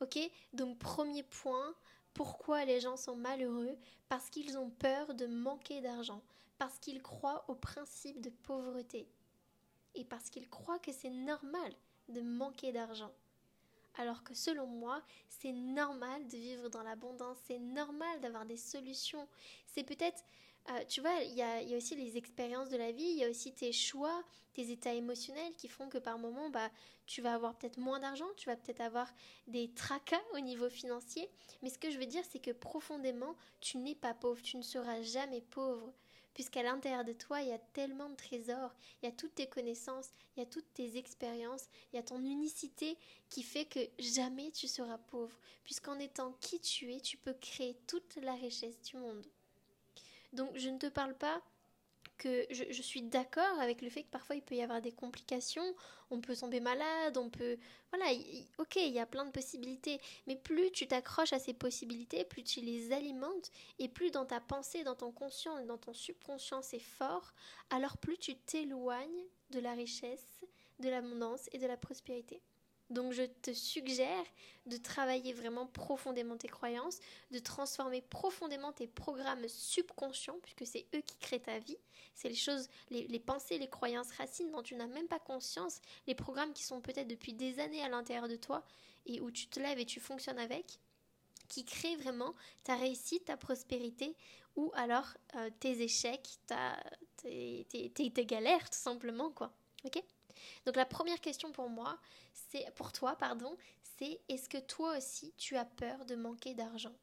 Ok? 0.00 0.16
Donc 0.52 0.78
premier 0.78 1.24
point, 1.24 1.74
pourquoi 2.14 2.64
les 2.64 2.80
gens 2.80 2.96
sont 2.96 3.16
malheureux 3.16 3.76
Parce 4.08 4.28
qu'ils 4.30 4.58
ont 4.58 4.70
peur 4.70 5.14
de 5.14 5.26
manquer 5.26 5.80
d'argent, 5.80 6.22
parce 6.58 6.78
qu'ils 6.78 7.02
croient 7.02 7.44
au 7.48 7.54
principe 7.54 8.20
de 8.20 8.30
pauvreté 8.30 9.08
et 9.94 10.04
parce 10.04 10.30
qu'ils 10.30 10.48
croient 10.48 10.78
que 10.78 10.92
c'est 10.92 11.10
normal 11.10 11.72
de 12.08 12.20
manquer 12.20 12.72
d'argent. 12.72 13.12
Alors 13.96 14.24
que 14.24 14.34
selon 14.34 14.66
moi, 14.66 15.02
c'est 15.28 15.52
normal 15.52 16.26
de 16.28 16.36
vivre 16.36 16.68
dans 16.68 16.82
l'abondance, 16.82 17.36
c'est 17.46 17.58
normal 17.58 18.20
d'avoir 18.20 18.46
des 18.46 18.56
solutions. 18.56 19.28
C'est 19.66 19.84
peut-être 19.84 20.24
euh, 20.70 20.84
tu 20.88 21.00
vois, 21.00 21.14
il 21.22 21.34
y 21.34 21.42
a, 21.42 21.76
aussi 21.76 21.96
les 21.96 22.16
expériences 22.16 22.68
de 22.68 22.76
la 22.76 22.92
vie, 22.92 23.02
il 23.02 23.18
y 23.18 23.24
a 23.24 23.30
aussi 23.30 23.52
tes 23.52 23.72
choix, 23.72 24.22
tes 24.52 24.70
états 24.70 24.94
émotionnels 24.94 25.54
qui 25.56 25.68
font 25.68 25.88
que 25.88 25.98
par 25.98 26.18
moment, 26.18 26.50
bah, 26.50 26.70
tu 27.06 27.20
vas 27.20 27.34
avoir 27.34 27.56
peut-être 27.56 27.78
moins 27.78 27.98
d'argent, 27.98 28.28
tu 28.36 28.48
vas 28.48 28.56
peut-être 28.56 28.80
avoir 28.80 29.12
des 29.48 29.72
tracas 29.74 30.22
au 30.34 30.40
niveau 30.40 30.68
financier. 30.70 31.28
Mais 31.62 31.70
ce 31.70 31.78
que 31.78 31.90
je 31.90 31.98
veux 31.98 32.06
dire, 32.06 32.24
c'est 32.30 32.38
que 32.38 32.52
profondément, 32.52 33.34
tu 33.60 33.78
n'es 33.78 33.96
pas 33.96 34.14
pauvre, 34.14 34.40
tu 34.40 34.56
ne 34.56 34.62
seras 34.62 35.02
jamais 35.02 35.40
pauvre. 35.40 35.92
Puisqu'à 36.32 36.62
l'intérieur 36.62 37.04
de 37.04 37.12
toi, 37.12 37.42
il 37.42 37.48
y 37.48 37.52
a 37.52 37.58
tellement 37.58 38.08
de 38.08 38.16
trésors, 38.16 38.74
il 39.02 39.06
y 39.06 39.08
a 39.08 39.14
toutes 39.14 39.34
tes 39.34 39.48
connaissances, 39.48 40.10
il 40.36 40.40
y 40.40 40.42
a 40.42 40.46
toutes 40.46 40.72
tes 40.72 40.96
expériences, 40.96 41.68
il 41.92 41.96
y 41.96 41.98
a 41.98 42.02
ton 42.02 42.24
unicité 42.24 42.96
qui 43.28 43.42
fait 43.42 43.66
que 43.66 43.80
jamais 43.98 44.50
tu 44.50 44.68
seras 44.68 44.96
pauvre. 44.96 45.36
Puisqu'en 45.64 45.98
étant 45.98 46.32
qui 46.40 46.60
tu 46.60 46.94
es, 46.94 47.00
tu 47.00 47.18
peux 47.18 47.34
créer 47.34 47.76
toute 47.86 48.16
la 48.16 48.34
richesse 48.34 48.80
du 48.80 48.96
monde. 48.96 49.26
Donc 50.32 50.50
je 50.56 50.68
ne 50.68 50.78
te 50.78 50.86
parle 50.86 51.14
pas 51.14 51.42
que 52.18 52.46
je, 52.50 52.82
suis 52.82 53.02
d'accord 53.02 53.58
avec 53.58 53.82
le 53.82 53.90
fait 53.90 54.04
que 54.04 54.10
parfois 54.10 54.36
il 54.36 54.42
peut 54.42 54.54
y 54.54 54.62
avoir 54.62 54.80
des 54.80 54.92
complications, 54.92 55.74
on 56.10 56.20
peut 56.20 56.36
tomber 56.36 56.60
malade, 56.60 57.16
on 57.16 57.30
peut... 57.30 57.58
Voilà, 57.90 58.12
ok, 58.58 58.76
il 58.76 58.92
y 58.92 59.00
a 59.00 59.06
plein 59.06 59.24
de 59.24 59.32
possibilités, 59.32 60.00
mais 60.28 60.36
plus 60.36 60.70
tu 60.70 60.86
t'accroches 60.86 61.32
à 61.32 61.40
ces 61.40 61.52
possibilités, 61.52 62.24
plus 62.24 62.44
tu 62.44 62.60
les 62.60 62.92
alimentes, 62.92 63.50
et 63.80 63.88
plus 63.88 64.12
dans 64.12 64.24
ta 64.24 64.40
pensée, 64.40 64.84
dans 64.84 64.94
ton 64.94 65.10
conscient 65.10 65.64
dans 65.66 65.78
ton 65.78 65.94
subconscient 65.94 66.62
c'est 66.62 66.78
fort, 66.78 67.32
alors 67.70 67.98
plus 67.98 68.18
tu 68.18 68.36
t'éloignes 68.36 69.24
de 69.50 69.58
la 69.58 69.72
richesse, 69.72 70.44
de 70.78 70.88
l'abondance 70.88 71.48
et 71.52 71.58
de 71.58 71.66
la 71.66 71.76
prospérité. 71.76 72.40
Donc 72.92 73.12
je 73.12 73.22
te 73.22 73.52
suggère 73.52 74.24
de 74.66 74.76
travailler 74.76 75.32
vraiment 75.32 75.66
profondément 75.66 76.36
tes 76.36 76.48
croyances, 76.48 76.98
de 77.30 77.38
transformer 77.38 78.00
profondément 78.00 78.72
tes 78.72 78.86
programmes 78.86 79.48
subconscients, 79.48 80.38
puisque 80.42 80.66
c'est 80.66 80.86
eux 80.94 81.00
qui 81.00 81.16
créent 81.18 81.40
ta 81.40 81.58
vie. 81.58 81.78
C'est 82.14 82.28
les 82.28 82.34
choses, 82.34 82.68
les, 82.90 83.18
pensées, 83.18 83.58
les 83.58 83.68
croyances 83.68 84.12
racines 84.12 84.50
dont 84.50 84.62
tu 84.62 84.76
n'as 84.76 84.86
même 84.86 85.08
pas 85.08 85.18
conscience, 85.18 85.80
les 86.06 86.14
programmes 86.14 86.52
qui 86.52 86.62
sont 86.62 86.80
peut-être 86.80 87.08
depuis 87.08 87.32
des 87.32 87.58
années 87.58 87.82
à 87.82 87.88
l'intérieur 87.88 88.28
de 88.28 88.36
toi 88.36 88.64
et 89.06 89.20
où 89.20 89.30
tu 89.30 89.46
te 89.46 89.58
lèves 89.58 89.78
et 89.78 89.86
tu 89.86 89.98
fonctionnes 89.98 90.38
avec, 90.38 90.78
qui 91.48 91.64
créent 91.64 91.96
vraiment 91.96 92.34
ta 92.62 92.76
réussite, 92.76 93.24
ta 93.24 93.36
prospérité 93.36 94.14
ou 94.54 94.70
alors 94.74 95.08
euh, 95.36 95.50
tes 95.58 95.82
échecs, 95.82 96.36
ta, 96.46 96.76
tes, 97.16 98.26
galères 98.26 98.68
tout 98.70 98.78
simplement 98.78 99.30
quoi. 99.30 99.52
Ok 99.84 100.02
Donc 100.66 100.76
la 100.76 100.86
première 100.86 101.20
question 101.20 101.52
pour 101.52 101.68
moi, 101.68 101.98
c'est 102.32 102.72
pour 102.74 102.92
toi, 102.92 103.16
pardon, 103.16 103.56
c'est 103.98 104.20
est-ce 104.28 104.48
que 104.48 104.58
toi 104.58 104.96
aussi 104.96 105.32
tu 105.36 105.56
as 105.56 105.64
peur 105.64 106.04
de 106.04 106.14
manquer 106.14 106.54
d'argent? 106.54 106.94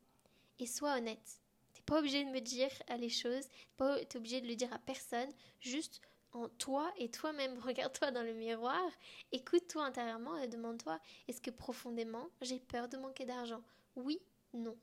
Et 0.59 0.67
sois 0.67 0.97
honnête. 0.97 1.41
T'es 1.73 1.81
pas 1.83 1.99
obligé 1.99 2.23
de 2.23 2.29
me 2.29 2.41
dire 2.41 2.71
les 2.97 3.09
choses, 3.09 3.47
pas 3.77 3.97
obligé 4.15 4.41
de 4.41 4.47
le 4.47 4.55
dire 4.55 4.73
à 4.73 4.79
personne, 4.79 5.29
juste 5.61 6.01
en 6.33 6.47
toi 6.49 6.91
et 6.97 7.09
toi-même. 7.09 7.57
Regarde-toi 7.65 8.11
dans 8.11 8.23
le 8.23 8.33
miroir, 8.33 8.89
écoute-toi 9.31 9.83
intérieurement 9.85 10.37
et 10.37 10.47
demande-toi 10.47 10.99
est-ce 11.27 11.41
que 11.41 11.51
profondément 11.51 12.29
j'ai 12.41 12.59
peur 12.59 12.87
de 12.89 12.97
manquer 12.97 13.25
d'argent? 13.25 13.61
Oui, 13.95 14.19
non. 14.53 14.77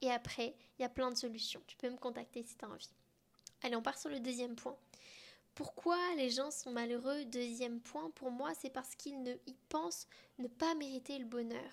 Et 0.00 0.10
après, 0.10 0.54
il 0.78 0.82
y 0.82 0.84
a 0.84 0.88
plein 0.88 1.10
de 1.10 1.16
solutions. 1.16 1.62
Tu 1.66 1.76
peux 1.76 1.88
me 1.90 1.96
contacter 1.96 2.42
si 2.42 2.56
tu 2.56 2.64
as 2.64 2.68
envie. 2.68 2.90
Allez, 3.62 3.76
on 3.76 3.82
part 3.82 3.98
sur 3.98 4.10
le 4.10 4.18
deuxième 4.18 4.56
point. 4.56 4.76
Pourquoi 5.54 5.98
les 6.16 6.30
gens 6.30 6.50
sont 6.50 6.70
malheureux 6.70 7.24
Deuxième 7.26 7.80
point, 7.80 8.10
pour 8.10 8.30
moi, 8.30 8.52
c'est 8.54 8.70
parce 8.70 8.94
qu'ils 8.94 9.22
ne, 9.22 9.34
pensent 9.68 10.06
ne 10.38 10.48
pas 10.48 10.74
mériter 10.74 11.18
le 11.18 11.26
bonheur. 11.26 11.70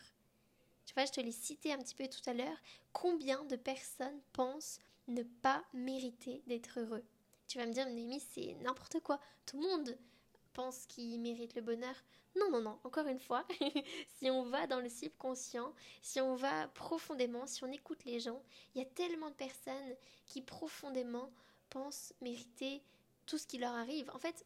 Tu 0.85 0.93
vois, 0.93 1.05
je 1.05 1.11
te 1.11 1.21
l'ai 1.21 1.31
cité 1.31 1.71
un 1.71 1.77
petit 1.77 1.95
peu 1.95 2.07
tout 2.07 2.27
à 2.29 2.33
l'heure. 2.33 2.57
Combien 2.91 3.43
de 3.45 3.55
personnes 3.55 4.19
pensent 4.33 4.79
ne 5.07 5.23
pas 5.23 5.63
mériter 5.73 6.43
d'être 6.47 6.79
heureux? 6.79 7.05
Tu 7.47 7.57
vas 7.57 7.65
me 7.65 7.71
dire, 7.71 7.87
Némi, 7.87 8.19
c'est 8.19 8.55
n'importe 8.61 8.99
quoi. 8.99 9.19
Tout 9.45 9.61
le 9.61 9.67
monde 9.67 9.97
pense 10.53 10.85
qu'il 10.85 11.21
mérite 11.21 11.55
le 11.55 11.61
bonheur. 11.61 11.95
Non, 12.35 12.51
non, 12.51 12.61
non, 12.61 12.79
encore 12.83 13.07
une 13.07 13.19
fois, 13.19 13.45
si 14.17 14.29
on 14.29 14.43
va 14.43 14.67
dans 14.67 14.81
le 14.81 14.89
subconscient, 14.89 15.73
si 16.01 16.19
on 16.19 16.35
va 16.35 16.67
profondément, 16.69 17.47
si 17.47 17.63
on 17.63 17.71
écoute 17.71 18.03
les 18.05 18.19
gens, 18.19 18.41
il 18.75 18.79
y 18.79 18.85
a 18.85 18.89
tellement 18.89 19.29
de 19.29 19.35
personnes 19.35 19.95
qui 20.25 20.41
profondément 20.41 21.31
pensent 21.69 22.13
mériter 22.21 22.83
tout 23.29 23.37
ce 23.37 23.45
qui 23.47 23.59
leur 23.59 23.73
arrive. 23.73 24.09
En 24.13 24.19
fait, 24.19 24.43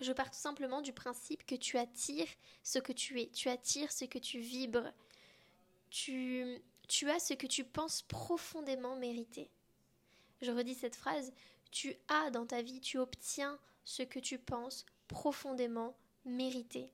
je 0.00 0.12
pars 0.12 0.30
tout 0.30 0.38
simplement 0.38 0.80
du 0.80 0.92
principe 0.92 1.44
que 1.44 1.56
tu 1.56 1.76
attires 1.76 2.28
ce 2.62 2.78
que 2.78 2.92
tu 2.92 3.20
es, 3.20 3.28
tu 3.30 3.48
attires 3.48 3.92
ce 3.92 4.04
que 4.04 4.18
tu 4.18 4.38
vibres, 4.38 4.92
tu, 5.90 6.62
tu 6.88 7.10
as 7.10 7.18
ce 7.18 7.34
que 7.34 7.48
tu 7.48 7.64
penses 7.64 8.02
profondément 8.02 8.96
mériter. 8.96 9.50
Je 10.40 10.52
redis 10.52 10.74
cette 10.74 10.96
phrase, 10.96 11.32
tu 11.70 11.94
as 12.08 12.30
dans 12.30 12.46
ta 12.46 12.62
vie, 12.62 12.80
tu 12.80 12.98
obtiens 12.98 13.58
ce 13.84 14.02
que 14.02 14.20
tu 14.20 14.38
penses 14.38 14.86
profondément 15.08 15.96
mériter. 16.24 16.92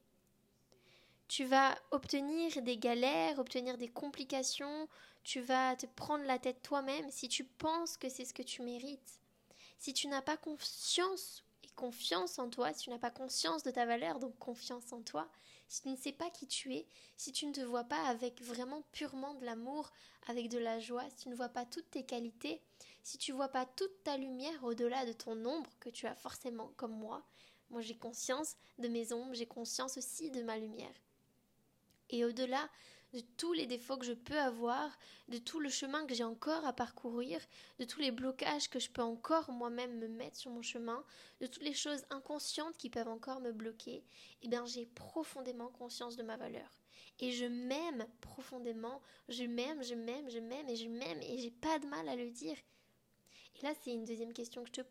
Tu 1.29 1.45
vas 1.45 1.79
obtenir 1.91 2.63
des 2.63 2.79
galères, 2.79 3.39
obtenir 3.39 3.77
des 3.77 3.89
complications, 3.89 4.89
tu 5.25 5.41
vas 5.41 5.77
te 5.77 5.85
prendre 5.85 6.25
la 6.25 6.39
tête 6.39 6.63
toi-même 6.63 7.11
si 7.11 7.29
tu 7.29 7.45
penses 7.45 7.99
que 7.99 8.09
c'est 8.09 8.25
ce 8.25 8.33
que 8.33 8.43
tu 8.43 8.63
mérites. 8.63 9.21
Si 9.79 9.93
tu 9.93 10.09
n'as 10.09 10.23
pas 10.23 10.37
conscience 10.37 11.45
et 11.63 11.69
confiance 11.77 12.39
en 12.39 12.51
toi, 12.51 12.73
si 12.73 12.85
tu 12.85 12.91
n'as 12.91 12.99
pas 12.99 13.11
conscience 13.11 13.63
de 13.63 13.71
ta 13.71 13.87
valeur, 13.87 14.19
donc 14.19 14.37
confiance 14.39 14.93
en 14.93 15.03
toi, 15.03 15.29
si 15.69 15.83
tu 15.83 15.89
ne 15.89 15.97
sais 15.97 16.13
pas 16.13 16.31
qui 16.31 16.47
tu 16.47 16.75
es, 16.75 16.87
si 17.17 17.31
tu 17.33 17.47
ne 17.47 17.53
te 17.53 17.61
vois 17.61 17.85
pas 17.85 18.03
avec 18.07 18.43
vraiment 18.43 18.83
purement 18.93 19.35
de 19.35 19.45
l'amour, 19.45 19.91
avec 20.27 20.49
de 20.49 20.59
la 20.59 20.81
joie, 20.81 21.09
si 21.11 21.25
tu 21.25 21.29
ne 21.29 21.35
vois 21.35 21.51
pas 21.51 21.65
toutes 21.65 21.91
tes 21.91 22.05
qualités, 22.05 22.61
si 23.03 23.19
tu 23.19 23.33
ne 23.33 23.37
vois 23.37 23.49
pas 23.49 23.67
toute 23.67 24.03
ta 24.03 24.17
lumière 24.17 24.65
au-delà 24.65 25.07
de 25.07 25.13
ton 25.13 25.45
ombre 25.45 25.71
que 25.79 25.91
tu 25.91 26.07
as 26.07 26.15
forcément 26.15 26.73
comme 26.77 26.97
moi, 26.99 27.23
moi 27.71 27.81
j'ai 27.81 27.97
conscience 27.97 28.57
de 28.79 28.89
mes 28.89 29.13
ombres, 29.13 29.35
j'ai 29.35 29.47
conscience 29.47 29.97
aussi 29.99 30.31
de 30.31 30.43
ma 30.43 30.59
lumière. 30.59 30.95
Et 32.11 32.25
au-delà 32.25 32.69
de 33.13 33.21
tous 33.37 33.53
les 33.53 33.67
défauts 33.67 33.97
que 33.97 34.05
je 34.05 34.13
peux 34.13 34.39
avoir, 34.39 34.99
de 35.29 35.39
tout 35.39 35.61
le 35.61 35.69
chemin 35.69 36.07
que 36.07 36.15
j'ai 36.15 36.25
encore 36.25 36.65
à 36.67 36.73
parcourir, 36.73 37.41
de 37.79 37.85
tous 37.85 38.01
les 38.01 38.11
blocages 38.11 38.69
que 38.69 38.79
je 38.79 38.91
peux 38.91 39.03
encore 39.03 39.51
moi-même 39.51 39.99
me 39.99 40.09
mettre 40.09 40.37
sur 40.37 40.51
mon 40.51 40.63
chemin, 40.63 41.03
de 41.41 41.47
toutes 41.47 41.63
les 41.63 41.75
choses 41.75 42.05
inconscientes 42.11 42.77
qui 42.77 42.91
peuvent 42.91 43.09
encore 43.09 43.41
me 43.41 43.53
bloquer, 43.53 44.05
eh 44.43 44.49
bien 44.49 44.67
j'ai 44.67 44.87
profondément 44.87 45.69
conscience 45.69 46.17
de 46.17 46.23
ma 46.23 46.37
valeur. 46.37 46.71
Et 47.21 47.33
je 47.33 47.47
m'aime 47.47 48.07
profondément, 48.21 49.01
je 49.29 49.45
m'aime, 49.45 49.83
je 49.83 49.95
m'aime, 49.95 50.31
je 50.31 50.39
m'aime 50.39 50.69
et 50.69 50.77
je 50.77 50.89
m'aime 50.89 51.21
et 51.23 51.39
j'ai 51.39 51.51
pas 51.51 51.79
de 51.79 51.87
mal 51.87 52.09
à 52.09 52.15
le 52.15 52.31
dire. 52.31 52.57
Et 53.57 53.65
là, 53.65 53.73
c'est 53.83 53.93
une 53.93 54.05
deuxième 54.05 54.33
question 54.33 54.63
que 54.63 54.69
je 54.69 54.83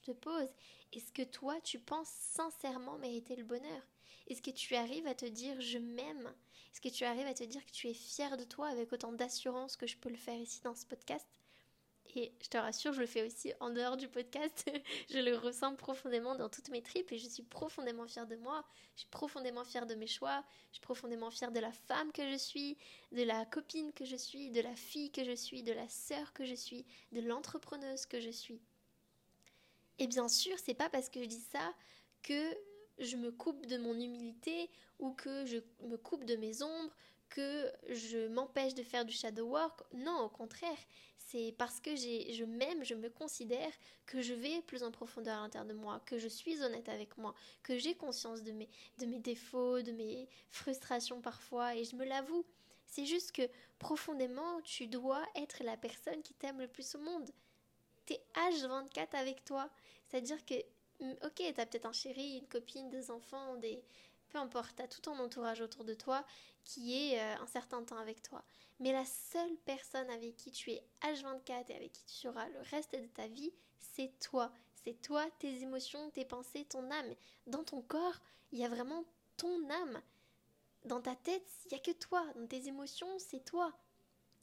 te 0.00 0.12
pose. 0.12 0.48
Est-ce 0.92 1.12
que 1.12 1.22
toi, 1.22 1.60
tu 1.60 1.78
penses 1.78 2.08
sincèrement 2.08 2.96
mériter 2.96 3.36
le 3.36 3.44
bonheur? 3.44 3.82
Est-ce 4.28 4.42
que 4.42 4.50
tu 4.50 4.74
arrives 4.74 5.06
à 5.06 5.14
te 5.14 5.26
dire 5.26 5.60
je 5.60 5.78
m'aime? 5.78 6.34
Est-ce 6.72 6.80
que 6.80 6.88
tu 6.88 7.04
arrives 7.04 7.26
à 7.26 7.34
te 7.34 7.44
dire 7.44 7.64
que 7.64 7.70
tu 7.70 7.88
es 7.88 7.94
fier 7.94 8.36
de 8.36 8.44
toi 8.44 8.68
avec 8.68 8.92
autant 8.92 9.12
d'assurance 9.12 9.76
que 9.76 9.86
je 9.86 9.96
peux 9.96 10.10
le 10.10 10.16
faire 10.16 10.38
ici 10.38 10.60
dans 10.62 10.74
ce 10.74 10.84
podcast? 10.84 11.26
Et 12.14 12.32
je 12.42 12.48
te 12.48 12.56
rassure, 12.56 12.94
je 12.94 13.00
le 13.00 13.06
fais 13.06 13.26
aussi 13.26 13.52
en 13.60 13.68
dehors 13.68 13.96
du 13.96 14.08
podcast. 14.08 14.70
je 15.10 15.18
le 15.18 15.36
ressens 15.36 15.74
profondément 15.74 16.34
dans 16.34 16.48
toutes 16.48 16.70
mes 16.70 16.80
tripes 16.80 17.12
et 17.12 17.18
je 17.18 17.28
suis 17.28 17.42
profondément 17.42 18.06
fière 18.06 18.26
de 18.26 18.36
moi. 18.36 18.64
Je 18.94 19.00
suis 19.00 19.10
profondément 19.10 19.64
fière 19.64 19.86
de 19.86 19.94
mes 19.94 20.06
choix. 20.06 20.42
Je 20.70 20.76
suis 20.76 20.80
profondément 20.80 21.30
fière 21.30 21.52
de 21.52 21.60
la 21.60 21.72
femme 21.72 22.12
que 22.12 22.30
je 22.30 22.36
suis, 22.36 22.78
de 23.12 23.22
la 23.22 23.44
copine 23.44 23.92
que 23.92 24.06
je 24.06 24.16
suis, 24.16 24.50
de 24.50 24.62
la 24.62 24.74
fille 24.74 25.10
que 25.10 25.24
je 25.24 25.34
suis, 25.34 25.62
de 25.62 25.72
la 25.72 25.88
sœur 25.88 26.32
que 26.32 26.46
je 26.46 26.54
suis, 26.54 26.86
de 27.12 27.20
l'entrepreneuse 27.20 28.06
que 28.06 28.20
je 28.20 28.30
suis. 28.30 28.62
Et 29.98 30.06
bien 30.06 30.28
sûr, 30.28 30.58
c'est 30.58 30.74
pas 30.74 30.88
parce 30.88 31.10
que 31.10 31.22
je 31.22 31.28
dis 31.28 31.44
ça 31.52 31.74
que 32.22 32.56
je 32.98 33.16
me 33.16 33.30
coupe 33.30 33.66
de 33.66 33.76
mon 33.76 33.94
humilité 33.94 34.70
ou 34.98 35.12
que 35.12 35.44
je 35.46 35.58
me 35.82 35.96
coupe 35.96 36.24
de 36.24 36.36
mes 36.36 36.62
ombres, 36.62 36.94
que 37.28 37.72
je 37.88 38.28
m'empêche 38.28 38.74
de 38.74 38.82
faire 38.82 39.04
du 39.04 39.12
shadow 39.12 39.46
work. 39.46 39.82
Non, 39.92 40.20
au 40.20 40.28
contraire, 40.28 40.78
c'est 41.18 41.54
parce 41.58 41.80
que 41.80 41.96
je 41.96 42.44
m'aime, 42.44 42.84
je 42.84 42.94
me 42.94 43.10
considère 43.10 43.72
que 44.06 44.22
je 44.22 44.32
vais 44.32 44.62
plus 44.62 44.82
en 44.82 44.92
profondeur 44.92 45.38
à 45.38 45.40
l'intérieur 45.42 45.66
de 45.66 45.74
moi, 45.74 46.00
que 46.06 46.18
je 46.18 46.28
suis 46.28 46.62
honnête 46.62 46.88
avec 46.88 47.18
moi, 47.18 47.34
que 47.62 47.76
j'ai 47.78 47.94
conscience 47.96 48.42
de 48.42 48.52
mes, 48.52 48.68
défauts, 49.18 49.82
de 49.82 49.92
mes 49.92 50.28
frustrations 50.50 51.20
parfois, 51.20 51.74
et 51.74 51.84
je 51.84 51.96
me 51.96 52.04
l'avoue. 52.04 52.44
C'est 52.86 53.06
juste 53.06 53.32
que 53.32 53.42
profondément, 53.80 54.60
tu 54.62 54.86
dois 54.86 55.24
être 55.34 55.64
la 55.64 55.76
personne 55.76 56.22
qui 56.22 56.34
t'aime 56.34 56.60
le 56.60 56.68
plus 56.68 56.94
au 56.94 57.00
monde. 57.00 57.28
T'es 58.06 58.20
H24 58.34 59.16
avec 59.16 59.44
toi. 59.44 59.68
C'est-à-dire 60.06 60.44
que 60.46 60.54
ok, 61.00 61.42
t'as 61.54 61.66
peut-être 61.66 61.86
un 61.86 61.92
chéri, 61.92 62.38
une 62.38 62.48
copine, 62.48 62.90
des 62.90 63.10
enfants, 63.10 63.56
des... 63.56 63.82
Peu 64.28 64.38
importe, 64.38 64.74
t'as 64.76 64.88
tout 64.88 65.00
ton 65.00 65.18
entourage 65.18 65.60
autour 65.60 65.84
de 65.84 65.94
toi 65.94 66.24
qui 66.64 66.96
est 66.96 67.20
euh, 67.20 67.40
un 67.40 67.46
certain 67.46 67.82
temps 67.84 67.98
avec 67.98 68.22
toi. 68.22 68.44
Mais 68.80 68.92
la 68.92 69.04
seule 69.04 69.56
personne 69.64 70.10
avec 70.10 70.36
qui 70.36 70.50
tu 70.50 70.72
es 70.72 70.82
H24 71.02 71.70
et 71.70 71.76
avec 71.76 71.92
qui 71.92 72.04
tu 72.04 72.14
seras 72.14 72.48
le 72.48 72.60
reste 72.70 72.94
de 72.94 73.06
ta 73.06 73.28
vie, 73.28 73.52
c'est 73.78 74.12
toi. 74.18 74.52
C'est 74.84 75.00
toi, 75.00 75.24
tes 75.38 75.62
émotions, 75.62 76.10
tes 76.10 76.24
pensées, 76.24 76.64
ton 76.64 76.90
âme. 76.90 77.14
Dans 77.46 77.64
ton 77.64 77.82
corps, 77.82 78.20
il 78.52 78.58
y 78.58 78.64
a 78.64 78.68
vraiment 78.68 79.04
ton 79.36 79.70
âme. 79.70 80.02
Dans 80.84 81.00
ta 81.00 81.16
tête, 81.16 81.48
il 81.64 81.68
n'y 81.74 81.78
a 81.78 81.82
que 81.82 81.92
toi. 81.92 82.24
Dans 82.34 82.46
tes 82.46 82.68
émotions, 82.68 83.18
c'est 83.18 83.44
toi. 83.44 83.72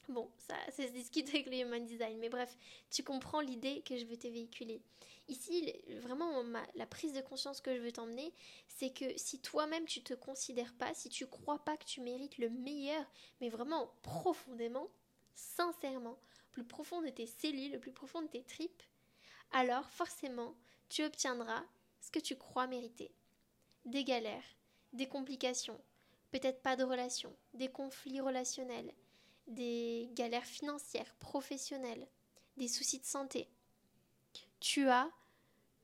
Bon, 0.09 0.29
ça, 0.37 0.55
ça 0.69 0.85
se 0.85 0.91
discute 0.91 1.29
avec 1.29 1.45
le 1.45 1.59
Human 1.59 1.85
Design, 1.85 2.19
mais 2.19 2.29
bref, 2.29 2.57
tu 2.91 3.03
comprends 3.03 3.39
l'idée 3.39 3.81
que 3.83 3.97
je 3.97 4.05
veux 4.05 4.17
te 4.17 4.27
véhiculer. 4.27 4.81
Ici, 5.29 5.73
vraiment, 6.01 6.43
la 6.75 6.85
prise 6.85 7.13
de 7.13 7.21
conscience 7.21 7.61
que 7.61 7.73
je 7.73 7.81
veux 7.81 7.93
t'emmener, 7.93 8.33
c'est 8.67 8.91
que 8.91 9.17
si 9.17 9.39
toi-même 9.39 9.85
tu 9.85 10.03
te 10.03 10.13
considères 10.13 10.73
pas, 10.73 10.93
si 10.93 11.07
tu 11.07 11.25
crois 11.25 11.63
pas 11.63 11.77
que 11.77 11.85
tu 11.85 12.01
mérites 12.01 12.37
le 12.37 12.49
meilleur, 12.49 13.05
mais 13.39 13.47
vraiment 13.47 13.93
profondément, 14.01 14.89
sincèrement, 15.35 16.19
plus 16.51 16.65
profond 16.65 17.01
de 17.01 17.09
tes 17.09 17.25
cellules, 17.25 17.71
le 17.71 17.79
plus 17.79 17.93
profond 17.93 18.21
de 18.21 18.27
tes 18.27 18.43
tripes, 18.43 18.83
alors 19.51 19.89
forcément, 19.89 20.55
tu 20.89 21.03
obtiendras 21.05 21.63
ce 22.01 22.11
que 22.11 22.19
tu 22.19 22.35
crois 22.35 22.67
mériter. 22.67 23.15
Des 23.85 24.03
galères, 24.03 24.43
des 24.91 25.07
complications, 25.07 25.79
peut-être 26.31 26.61
pas 26.61 26.75
de 26.75 26.83
relations, 26.83 27.35
des 27.53 27.69
conflits 27.69 28.19
relationnels, 28.19 28.93
des 29.47 30.09
galères 30.13 30.45
financières, 30.45 31.13
professionnelles, 31.15 32.07
des 32.57 32.67
soucis 32.67 32.99
de 32.99 33.05
santé. 33.05 33.49
Tu 34.59 34.87
as 34.87 35.09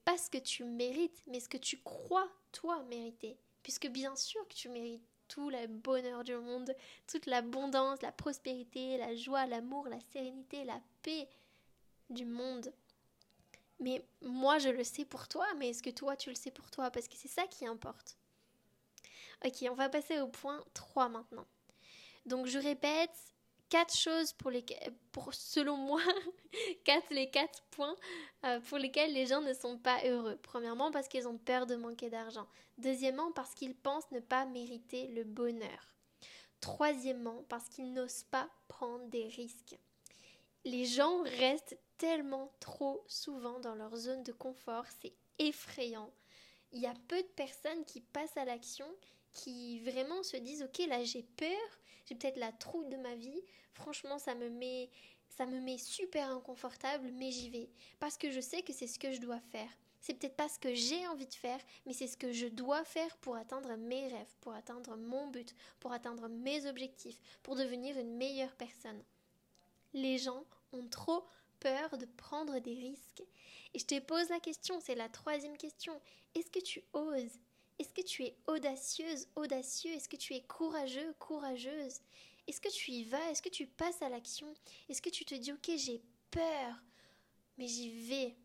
pas 0.06 0.18
ce 0.18 0.30
que 0.30 0.38
tu 0.38 0.64
mérites, 0.64 1.22
mais 1.28 1.40
ce 1.40 1.50
que 1.50 1.58
tu 1.58 1.78
crois, 1.82 2.30
toi, 2.52 2.82
mériter. 2.84 3.38
Puisque 3.64 3.88
bien 3.88 4.16
sûr 4.16 4.48
que 4.48 4.54
tu 4.54 4.70
mérites 4.70 5.04
tout 5.28 5.50
le 5.50 5.68
bonheur 5.68 6.24
du 6.24 6.36
monde, 6.36 6.76
toute 7.08 7.26
l'abondance, 7.26 8.02
la 8.02 8.12
prospérité, 8.12 8.98
la 8.98 9.16
joie, 9.16 9.46
l'amour, 9.46 9.88
la 9.88 10.00
sérénité, 10.12 10.64
la 10.64 10.82
paix 11.04 11.30
du 12.10 12.26
monde. 12.26 12.74
Mais 13.80 14.04
moi, 14.22 14.58
je 14.58 14.70
le 14.70 14.84
sais 14.84 15.06
pour 15.06 15.28
toi, 15.28 15.46
mais 15.58 15.70
est-ce 15.70 15.84
que 15.84 15.90
toi, 15.90 16.18
tu 16.18 16.30
le 16.30 16.36
sais 16.36 16.52
pour 16.52 16.70
toi? 16.72 16.90
Parce 16.92 17.08
que 17.08 17.16
c'est 17.16 17.30
ça 17.30 17.48
qui 17.48 17.66
importe. 17.66 18.18
Ok, 19.46 19.66
on 19.70 19.76
va 19.76 19.88
passer 19.88 20.20
au 20.20 20.28
point 20.28 20.62
3 20.74 21.10
maintenant. 21.10 21.46
Donc 22.26 22.48
je 22.48 22.60
répète, 22.60 23.18
quatre 23.70 23.96
choses 23.96 24.34
pour 24.34 24.50
les 24.50 24.66
pour 25.12 25.34
selon 25.34 25.78
moi 25.78 26.02
quatre 26.84 27.12
les 27.12 27.30
quatre 27.30 27.64
points 27.72 27.96
euh, 28.46 28.60
pour 28.62 28.78
lesquels 28.78 29.14
les 29.14 29.28
gens 29.28 29.42
ne 29.42 29.54
sont 29.54 29.78
pas 29.78 30.04
heureux. 30.06 30.38
Premièrement 30.42 30.92
parce 30.92 31.08
qu'ils 31.08 31.28
ont 31.28 31.38
peur 31.38 31.66
de 31.66 31.76
manquer 31.76 32.10
d'argent. 32.10 32.48
Deuxièmement 32.78 33.32
parce 33.32 33.54
qu'ils 33.54 33.76
pensent 33.76 34.12
ne 34.12 34.20
pas 34.20 34.46
mériter 34.46 35.08
le 35.08 35.24
bonheur. 35.24 35.94
Troisièmement 36.62 37.44
parce 37.48 37.70
qu'ils 37.70 37.94
n'osent 37.94 38.24
pas 38.24 38.50
prendre 38.68 39.08
des 39.08 39.28
risques. 39.28 39.78
Les 40.66 40.86
gens 40.86 41.22
restent 41.22 41.78
tellement 41.98 42.52
trop 42.60 43.04
souvent 43.08 43.60
dans 43.60 43.76
leur 43.76 43.96
zone 43.96 44.24
de 44.24 44.32
confort, 44.32 44.86
c'est 45.02 45.14
effrayant. 45.38 46.12
il 46.72 46.82
y 46.82 46.86
a 46.86 46.94
peu 47.08 47.22
de 47.22 47.28
personnes 47.28 47.86
qui 47.86 48.02
passent 48.02 48.36
à 48.38 48.46
l'action, 48.46 48.88
qui 49.34 49.80
vraiment 49.80 50.24
se 50.24 50.38
disent 50.38 50.64
ok 50.64 50.88
là 50.88 51.04
j'ai 51.04 51.24
peur, 51.24 51.50
j'ai 52.06 52.16
peut-être 52.16 52.38
la 52.38 52.52
trouille 52.52 52.90
de 52.90 52.98
ma 52.98 53.16
vie, 53.16 53.42
franchement 53.74 54.20
ça 54.20 54.36
me 54.36 54.50
met 54.50 54.90
ça 55.30 55.46
me 55.46 55.60
met 55.62 55.78
super 55.78 56.30
inconfortable, 56.32 57.12
mais 57.14 57.32
j'y 57.32 57.50
vais 57.50 57.70
parce 58.00 58.18
que 58.18 58.32
je 58.32 58.42
sais 58.42 58.62
que 58.62 58.74
c'est 58.74 58.88
ce 58.88 59.00
que 59.00 59.14
je 59.14 59.22
dois 59.22 59.40
faire. 59.40 59.70
C'est 60.02 60.14
peut-être 60.14 60.36
pas 60.36 60.48
ce 60.50 60.60
que 60.60 60.74
j'ai 60.74 61.06
envie 61.08 61.28
de 61.28 61.34
faire, 61.34 61.60
mais 61.86 61.94
c'est 61.94 62.08
ce 62.08 62.18
que 62.18 62.32
je 62.32 62.48
dois 62.48 62.84
faire 62.86 63.16
pour 63.18 63.36
atteindre 63.36 63.76
mes 63.76 64.08
rêves, 64.08 64.36
pour 64.42 64.54
atteindre 64.54 64.96
mon 64.96 65.28
but, 65.28 65.54
pour 65.80 65.92
atteindre 65.92 66.28
mes 66.30 66.66
objectifs, 66.68 67.20
pour 67.44 67.56
devenir 67.56 67.98
une 67.98 68.16
meilleure 68.16 68.56
personne. 68.56 69.04
Les 69.94 70.18
gens 70.18 70.46
ont 70.72 70.88
trop 70.88 71.26
peur 71.60 71.98
de 71.98 72.06
prendre 72.06 72.60
des 72.60 72.74
risques. 72.74 73.24
Et 73.74 73.80
je 73.80 73.86
te 73.86 74.00
pose 74.00 74.30
la 74.30 74.40
question, 74.40 74.80
c'est 74.80 74.96
la 74.96 75.10
troisième 75.10 75.58
question. 75.58 76.00
Est-ce 76.34 76.50
que 76.50 76.60
tu 76.60 76.82
oses 76.94 77.40
Est-ce 77.80 77.94
que 77.94 78.02
tu 78.02 78.24
es 78.26 78.36
audacieuse, 78.48 79.28
audacieux? 79.36 79.92
Est-ce 79.92 80.10
que 80.10 80.18
tu 80.18 80.34
es 80.36 80.42
courageux, 80.42 81.16
courageuse? 81.18 82.02
Est-ce 82.46 82.60
que 82.60 82.70
tu 82.70 82.92
y 82.92 83.04
vas? 83.06 83.32
Est-ce 83.32 83.42
que 83.42 83.50
tu 83.50 83.68
passes 83.68 84.02
à 84.02 84.10
l'action? 84.10 84.54
Est-ce 84.90 85.02
que 85.02 85.10
tu 85.10 85.24
te 85.24 85.36
dis, 85.36 85.54
ok, 85.54 85.72
j'ai 85.78 86.02
peur, 86.30 86.76
mais 87.58 87.68
j'y 87.68 87.90
vais? 87.90 88.36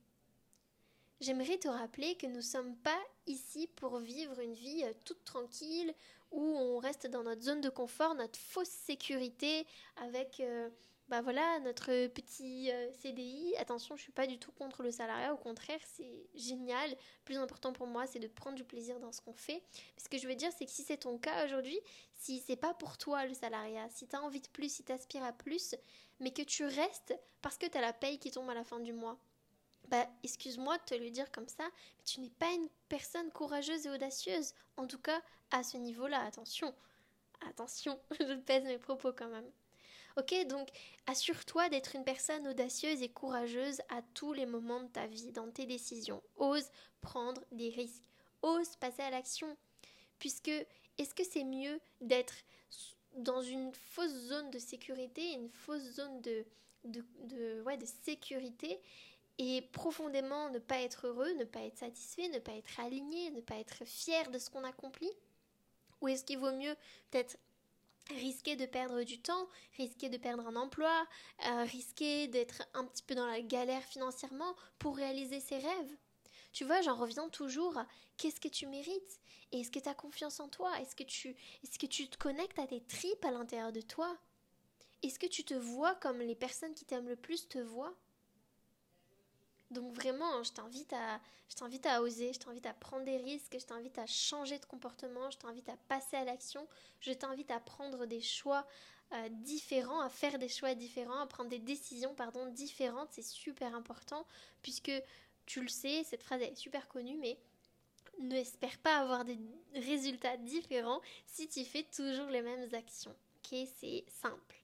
J'aimerais 1.21 1.59
te 1.59 1.69
rappeler 1.69 2.15
que 2.17 2.27
nous 2.27 2.37
ne 2.37 2.41
sommes 2.43 2.77
pas 2.77 3.01
ici 3.27 3.67
pour 3.77 3.99
vivre 3.99 4.39
une 4.41 4.55
vie 4.55 4.85
euh, 4.85 4.93
toute 5.05 5.25
tranquille 5.25 5.95
où 6.31 6.41
on 6.41 6.79
reste 6.79 7.07
dans 7.07 7.23
notre 7.23 7.43
zone 7.43 7.61
de 7.61 7.71
confort, 7.71 8.15
notre 8.15 8.39
fausse 8.39 8.69
sécurité 8.69 9.67
avec 9.97 10.41
euh, 10.41 10.69
bah 11.09 11.21
voilà, 11.21 11.61
notre 11.61 12.07
petit 12.07 12.71
euh, 12.73 12.91
CDI, 13.03 13.55
attention, 13.59 13.95
je 13.95 14.03
suis 14.03 14.13
pas 14.13 14.27
du 14.27 14.39
tout 14.39 14.53
contre 14.53 14.83
le 14.83 14.91
salariat, 14.91 15.35
au 15.35 15.37
contraire, 15.37 15.81
c'est 15.85 16.27
génial. 16.35 16.91
Le 16.91 16.97
plus 17.25 17.37
important 17.37 17.75
pour 17.75 17.87
moi, 17.87 18.07
c'est 18.07 18.19
de 18.19 18.27
prendre 18.27 18.57
du 18.57 18.65
plaisir 18.65 18.99
dans 19.01 19.13
ce 19.13 19.21
qu'on 19.21 19.35
fait. 19.35 19.63
ce 19.99 20.09
que 20.09 20.17
je 20.17 20.27
veux 20.27 20.35
dire, 20.35 20.51
c'est 20.57 20.65
que 20.65 20.71
si 20.71 20.83
c'est 20.83 20.97
ton 20.97 21.19
cas 21.19 21.45
aujourd'hui, 21.45 21.79
si 22.15 22.41
c'est 22.41 22.57
pas 22.57 22.73
pour 22.73 22.97
toi 22.97 23.27
le 23.27 23.35
salariat, 23.35 23.87
si 23.91 24.09
tu 24.09 24.17
as 24.17 24.23
envie 24.23 24.41
de 24.41 24.49
plus, 24.49 24.73
si 24.73 24.83
tu 24.83 25.19
à 25.19 25.33
plus, 25.33 25.75
mais 26.21 26.31
que 26.33 26.43
tu 26.43 26.65
restes 26.65 27.15
parce 27.43 27.59
que 27.59 27.67
tu 27.67 27.77
as 27.77 27.83
la 27.83 27.93
paye 27.93 28.19
qui 28.19 28.31
tombe 28.31 28.49
à 28.49 28.55
la 28.55 28.65
fin 28.65 28.81
du 28.81 28.95
mois, 28.95 29.19
bah, 29.89 30.09
excuse-moi 30.23 30.79
de 30.79 30.85
te 30.85 30.95
le 30.95 31.11
dire 31.11 31.31
comme 31.31 31.49
ça, 31.49 31.65
mais 31.65 32.05
tu 32.05 32.21
n'es 32.21 32.31
pas 32.31 32.51
une 32.51 32.69
personne 32.89 33.31
courageuse 33.31 33.87
et 33.87 33.91
audacieuse. 33.91 34.55
En 34.79 34.87
tout 34.87 34.99
cas, 34.99 35.21
à 35.51 35.63
ce 35.63 35.77
niveau-là, 35.77 36.25
attention. 36.25 36.75
Attention, 37.49 38.01
je 38.19 38.35
pèse 38.37 38.65
mes 38.65 38.79
propos 38.79 39.13
quand 39.13 39.29
même. 39.29 39.51
Ok, 40.17 40.33
donc 40.47 40.69
assure-toi 41.07 41.69
d'être 41.71 41.97
une 41.97 42.05
personne 42.05 42.47
audacieuse 42.47 43.03
et 43.03 43.09
courageuse 43.09 43.81
à 43.89 44.01
tous 44.15 44.33
les 44.33 44.47
moments 44.47 44.81
de 44.81 44.89
ta 44.89 45.07
vie, 45.09 45.33
dans 45.33 45.51
tes 45.51 45.67
décisions. 45.67 46.23
Ose 46.37 46.71
prendre 47.01 47.43
des 47.51 47.71
risques. 47.71 48.09
Ose 48.43 48.77
passer 48.77 49.03
à 49.03 49.11
l'action. 49.11 49.57
Puisque 50.21 50.53
est-ce 50.99 51.15
que 51.15 51.25
c'est 51.25 51.43
mieux 51.43 51.81
d'être 52.01 52.35
dans 53.17 53.43
une 53.43 53.73
fausse 53.73 54.15
zone 54.29 54.51
de 54.51 54.59
sécurité, 54.59 55.33
une 55.33 55.49
fausse 55.49 55.83
zone 55.83 56.21
de, 56.21 56.45
de, 56.85 57.05
de, 57.25 57.63
ouais, 57.63 57.77
de 57.77 57.87
sécurité 58.05 58.81
et 59.39 59.63
profondément 59.73 60.49
ne 60.51 60.61
pas 60.61 60.81
être 60.81 61.09
heureux, 61.09 61.33
ne 61.33 61.45
pas 61.45 61.61
être 61.61 61.79
satisfait, 61.79 62.29
ne 62.29 62.39
pas 62.39 62.53
être 62.53 62.79
aligné, 62.79 63.31
ne 63.33 63.41
pas 63.41 63.57
être 63.57 63.85
fier 63.85 64.31
de 64.31 64.39
ce 64.39 64.49
qu'on 64.49 64.63
accomplit? 64.63 65.11
Ou 66.01 66.09
est-ce 66.09 66.25
qu'il 66.25 66.39
vaut 66.39 66.53
mieux 66.53 66.77
peut-être 67.11 67.37
risquer 68.11 68.57
de 68.57 68.67
perdre 68.67 69.03
du 69.03 69.21
temps, 69.21 69.49
risquer 69.77 70.09
de 70.09 70.19
perdre 70.19 70.47
un 70.47 70.57
emploi, 70.57 71.07
euh, 71.47 71.65
risquer 71.65 72.29
d'être 72.29 72.63
un 72.75 72.85
petit 72.85 73.03
peu 73.03 73.15
dans 73.15 73.27
la 73.27 73.41
galère 73.41 73.83
financièrement 73.83 74.55
pour 74.79 74.97
réaliser 74.97 75.41
ses 75.41 75.59
rêves. 75.59 75.97
Tu 76.53 76.65
vois, 76.65 76.83
j'en 76.83 76.95
reviens 76.97 77.29
toujours 77.29 77.79
qu'est-ce 78.17 78.41
que 78.41 78.49
tu 78.49 78.67
mérites 78.67 79.21
et 79.53 79.61
est-ce 79.61 79.71
que 79.71 79.79
tu 79.81 79.89
as 79.89 79.95
confiance 79.95 80.41
en 80.41 80.49
toi? 80.49 80.79
Est-ce 80.81 80.95
que 80.95 81.03
tu 81.03 81.31
est-ce 81.63 81.79
que 81.79 81.87
tu 81.87 82.09
te 82.09 82.17
connectes 82.17 82.59
à 82.59 82.67
tes 82.67 82.83
tripes 82.83 83.25
à 83.25 83.31
l'intérieur 83.31 83.73
de 83.73 83.81
toi? 83.81 84.17
Est-ce 85.03 85.19
que 85.19 85.27
tu 85.27 85.45
te 85.45 85.55
vois 85.55 85.95
comme 85.97 86.19
les 86.21 86.37
personnes 86.37 86.75
qui 86.75 86.85
t'aiment 86.85 87.09
le 87.09 87.17
plus 87.17 87.49
te 87.49 87.59
voient? 87.59 87.97
Donc 89.75 89.93
vraiment, 89.93 90.43
je 90.43 90.53
t'invite 90.53 90.93
à, 90.93 91.21
je 91.51 91.57
t'invite 91.57 91.85
à 91.87 92.01
oser, 92.03 92.33
je 92.33 92.39
t'invite 92.39 92.67
à 92.67 92.73
prendre 92.73 93.05
des 93.05 93.19
risques, 93.19 93.57
je 93.59 93.67
t'invite 93.67 93.99
à 93.99 94.07
changer 94.07 94.59
de 94.59 94.65
comportement, 94.65 95.31
je 95.31 95.39
t'invite 95.39 95.69
à 95.69 95.77
passer 95.89 96.17
à 96.17 96.25
l'action, 96.25 96.67
je 97.01 97.13
t'invite 97.13 97.51
à 97.51 97.61
prendre 97.61 98.07
des 98.07 98.23
choix 98.23 98.67
euh, 99.13 99.29
différents, 99.31 100.01
à 100.01 100.09
faire 100.09 100.39
des 100.39 100.49
choix 100.49 100.75
différents, 100.75 101.21
à 101.21 101.27
prendre 101.27 101.51
des 101.51 101.59
décisions 101.59 102.15
pardon 102.15 102.47
différentes. 102.47 103.11
C'est 103.13 103.23
super 103.23 103.75
important 103.75 104.27
puisque 104.63 104.93
tu 105.47 105.61
le 105.61 105.69
sais, 105.69 106.05
cette 106.05 106.23
phrase 106.23 106.41
est 106.41 106.55
super 106.55 106.89
connue, 106.89 107.19
mais 107.19 107.39
n'espère 108.21 108.79
pas 108.79 108.99
avoir 108.99 109.25
des 109.25 109.39
résultats 109.75 110.37
différents 110.39 111.01
si 111.27 111.49
tu 111.49 111.65
fais 111.65 111.85
toujours 111.85 112.29
les 112.29 112.43
mêmes 112.43 112.69
actions. 112.73 113.15
Ok, 113.37 113.59
c'est 113.77 114.05
simple. 114.09 114.64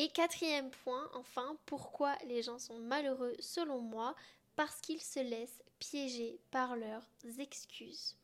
Et 0.00 0.10
quatrième 0.10 0.70
point, 0.70 1.10
enfin, 1.14 1.58
pourquoi 1.66 2.16
les 2.24 2.40
gens 2.40 2.60
sont 2.60 2.78
malheureux 2.78 3.34
selon 3.40 3.80
moi 3.80 4.14
Parce 4.54 4.80
qu'ils 4.80 5.02
se 5.02 5.18
laissent 5.18 5.60
piéger 5.80 6.38
par 6.52 6.76
leurs 6.76 7.04
excuses. 7.40 8.16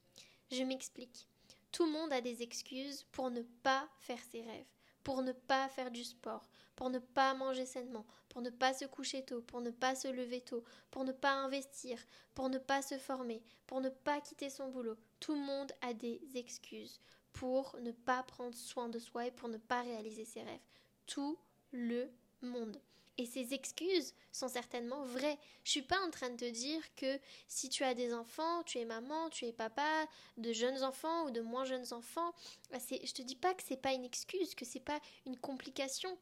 Je 0.53 0.63
m'explique. 0.63 1.27
Tout 1.73 1.87
le 1.87 1.91
monde 1.91 2.13
a 2.13 2.21
des 2.21 2.45
excuses 2.45 3.03
pour 3.11 3.29
ne 3.29 3.43
pas 3.43 3.89
faire 3.99 4.23
ses 4.31 4.43
rêves, 4.43 4.69
pour 5.03 5.23
ne 5.23 5.33
pas 5.33 5.69
faire 5.69 5.91
du 5.91 6.05
sport, 6.05 6.49
pour 6.77 6.91
ne 6.91 7.01
pas 7.01 7.35
manger 7.35 7.67
sainement, 7.67 8.07
pour 8.29 8.41
ne 8.41 8.51
pas 8.51 8.73
se 8.73 8.85
coucher 8.85 9.25
tôt, 9.25 9.43
pour 9.43 9.61
ne 9.61 9.71
pas 9.73 9.97
se 9.97 10.07
lever 10.07 10.43
tôt, 10.43 10.63
pour 10.93 11.03
ne 11.03 11.11
pas 11.11 11.33
investir, 11.33 11.99
pour 12.37 12.51
ne 12.51 12.59
pas 12.59 12.83
se 12.83 12.99
former, 12.99 13.43
pour 13.67 13.81
ne 13.81 13.89
pas 13.89 14.21
quitter 14.21 14.49
son 14.49 14.69
boulot. 14.69 14.97
Tout 15.19 15.35
le 15.35 15.41
monde 15.41 15.73
a 15.81 15.93
des 15.93 16.21
excuses 16.37 17.01
pour 17.33 17.77
ne 17.81 17.91
pas 17.91 18.23
prendre 18.23 18.55
soin 18.55 18.89
de 18.89 19.01
soi 19.01 19.27
et 19.27 19.33
pour 19.33 19.49
ne 19.49 19.59
pas 19.59 19.83
réaliser 19.83 20.25
ses 20.25 20.43
rêves. 20.43 20.61
Tout 21.09 21.37
le 21.75 22.11
monde. 22.41 22.81
Et 23.19 23.27
ces 23.27 23.55
excuses 23.55 24.15
sont 24.33 24.49
certainement 24.49 25.05
vraies. 25.05 25.39
Je 25.63 25.71
suis 25.71 25.83
pas 25.83 26.01
en 26.01 26.11
train 26.11 26.31
de 26.31 26.37
te 26.37 26.51
dire 26.51 26.83
que 26.97 27.21
si 27.47 27.69
tu 27.69 27.85
as 27.85 27.95
des 27.95 28.13
enfants, 28.13 28.63
tu 28.65 28.79
es 28.79 28.85
maman, 28.85 29.31
tu 29.31 29.45
es 29.45 29.53
papa, 29.53 30.09
de 30.37 30.53
jeunes 30.53 30.83
enfants 30.83 31.27
ou 31.27 31.31
de 31.31 31.41
moins 31.41 31.65
jeunes 31.65 31.93
enfants, 31.93 32.35
bah, 32.71 32.79
je 32.81 33.13
te 33.13 33.23
dis 33.23 33.37
pas 33.37 33.55
que 33.55 33.63
c'est 33.63 33.77
pas 33.77 33.93
une 33.93 34.05
excuse, 34.05 34.55
que 34.55 34.65
c'est 34.65 34.81
pas 34.81 35.01
une 35.27 35.39
complication. 35.39 36.19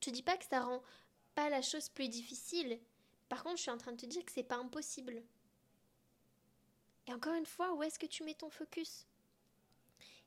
Je 0.00 0.06
te 0.06 0.10
dis 0.10 0.22
pas 0.22 0.36
que 0.36 0.44
ça 0.44 0.60
rend 0.60 0.82
pas 1.34 1.50
la 1.50 1.62
chose 1.62 1.88
plus 1.88 2.08
difficile. 2.08 2.78
Par 3.28 3.42
contre, 3.42 3.56
je 3.56 3.62
suis 3.62 3.70
en 3.70 3.78
train 3.78 3.92
de 3.92 4.00
te 4.00 4.06
dire 4.06 4.24
que 4.24 4.32
c'est 4.32 4.44
pas 4.44 4.56
impossible. 4.56 5.22
Et 7.08 7.12
encore 7.12 7.34
une 7.34 7.46
fois, 7.46 7.74
où 7.74 7.82
est-ce 7.82 7.98
que 7.98 8.06
tu 8.06 8.22
mets 8.22 8.34
ton 8.34 8.50
focus? 8.50 9.06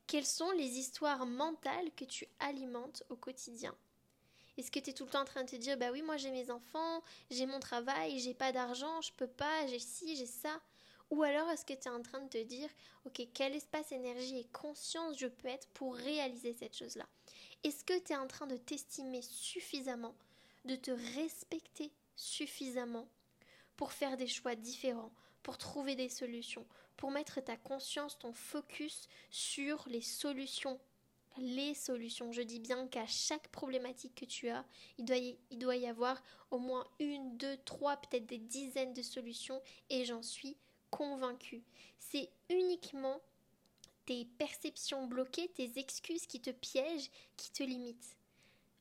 Quelles 0.06 0.26
sont 0.26 0.52
les 0.52 0.80
histoires 0.80 1.26
mentales 1.26 1.94
que 1.96 2.06
tu 2.06 2.28
alimentes 2.40 3.04
au 3.10 3.16
quotidien? 3.16 3.76
Est-ce 4.60 4.72
que 4.72 4.80
tu 4.80 4.90
es 4.90 4.94
tout 4.94 5.06
le 5.06 5.10
temps 5.10 5.22
en 5.22 5.26
train 5.26 5.44
de 5.44 5.50
te 5.50 5.56
dire, 5.56 5.78
bah 5.78 5.92
oui, 5.92 6.02
moi 6.02 6.18
j'ai 6.18 6.32
mes 6.32 6.52
enfants, 6.52 7.02
j'ai 7.32 7.46
mon 7.46 7.60
travail, 7.60 8.20
j'ai 8.20 8.34
pas 8.34 8.52
d'argent, 8.52 9.02
je 9.02 9.14
peux 9.14 9.28
pas, 9.28 9.66
j'ai 9.68 9.80
ci, 9.80 10.18
j'ai 10.18 10.26
ça. 10.26 10.62
Ou 11.12 11.24
alors 11.24 11.50
est-ce 11.50 11.66
que 11.66 11.74
tu 11.74 11.88
es 11.88 11.92
en 11.92 12.02
train 12.02 12.20
de 12.20 12.30
te 12.30 12.44
dire, 12.44 12.70
ok, 13.06 13.22
quel 13.34 13.56
espace, 13.56 13.92
énergie 13.92 14.38
et 14.38 14.48
conscience 14.52 15.18
je 15.18 15.28
peux 15.28 15.48
être 15.48 15.68
pour 15.70 15.96
réaliser 15.96 16.54
cette 16.54 16.76
chose-là? 16.76 17.08
Est-ce 17.64 17.84
que 17.86 17.98
tu 18.00 18.12
es 18.12 18.18
en 18.18 18.28
train 18.28 18.48
de 18.48 18.58
t'estimer 18.58 19.22
suffisamment, 19.22 20.16
de 20.66 20.76
te 20.76 20.92
respecter 21.16 21.92
suffisamment 22.16 23.08
pour 23.78 23.94
faire 23.94 24.18
des 24.18 24.28
choix 24.28 24.56
différents, 24.56 25.14
pour 25.42 25.58
trouver 25.58 25.96
des 25.96 26.10
solutions, 26.10 26.68
pour 26.98 27.12
mettre 27.12 27.40
ta 27.40 27.56
conscience, 27.56 28.20
ton 28.20 28.34
focus 28.34 29.08
sur 29.32 29.88
les 29.88 30.02
solutions 30.02 30.80
les 31.38 31.74
solutions. 31.74 32.32
Je 32.32 32.42
dis 32.42 32.60
bien 32.60 32.88
qu'à 32.88 33.06
chaque 33.08 33.48
problématique 33.50 34.16
que 34.16 34.26
tu 34.26 34.50
as, 34.50 34.66
il 34.98 35.06
doit, 35.06 35.18
y, 35.18 35.38
il 35.52 35.60
doit 35.60 35.76
y 35.76 35.88
avoir 35.88 36.22
au 36.52 36.60
moins 36.60 36.86
une, 37.00 37.38
deux, 37.38 37.58
trois, 37.66 37.98
peut-être 37.98 38.26
des 38.26 38.38
dizaines 38.38 38.94
de 38.94 39.02
solutions 39.02 39.62
et 39.90 40.06
j'en 40.06 40.22
suis 40.22 40.58
convaincue. 40.90 41.64
C'est 42.00 42.30
uniquement 42.50 43.22
tes 44.06 44.26
perceptions 44.26 45.06
bloquées, 45.08 45.50
tes 45.50 45.78
excuses 45.78 46.26
qui 46.26 46.42
te 46.42 46.50
piègent, 46.50 47.12
qui 47.38 47.52
te 47.52 47.64
limitent. 47.64 48.16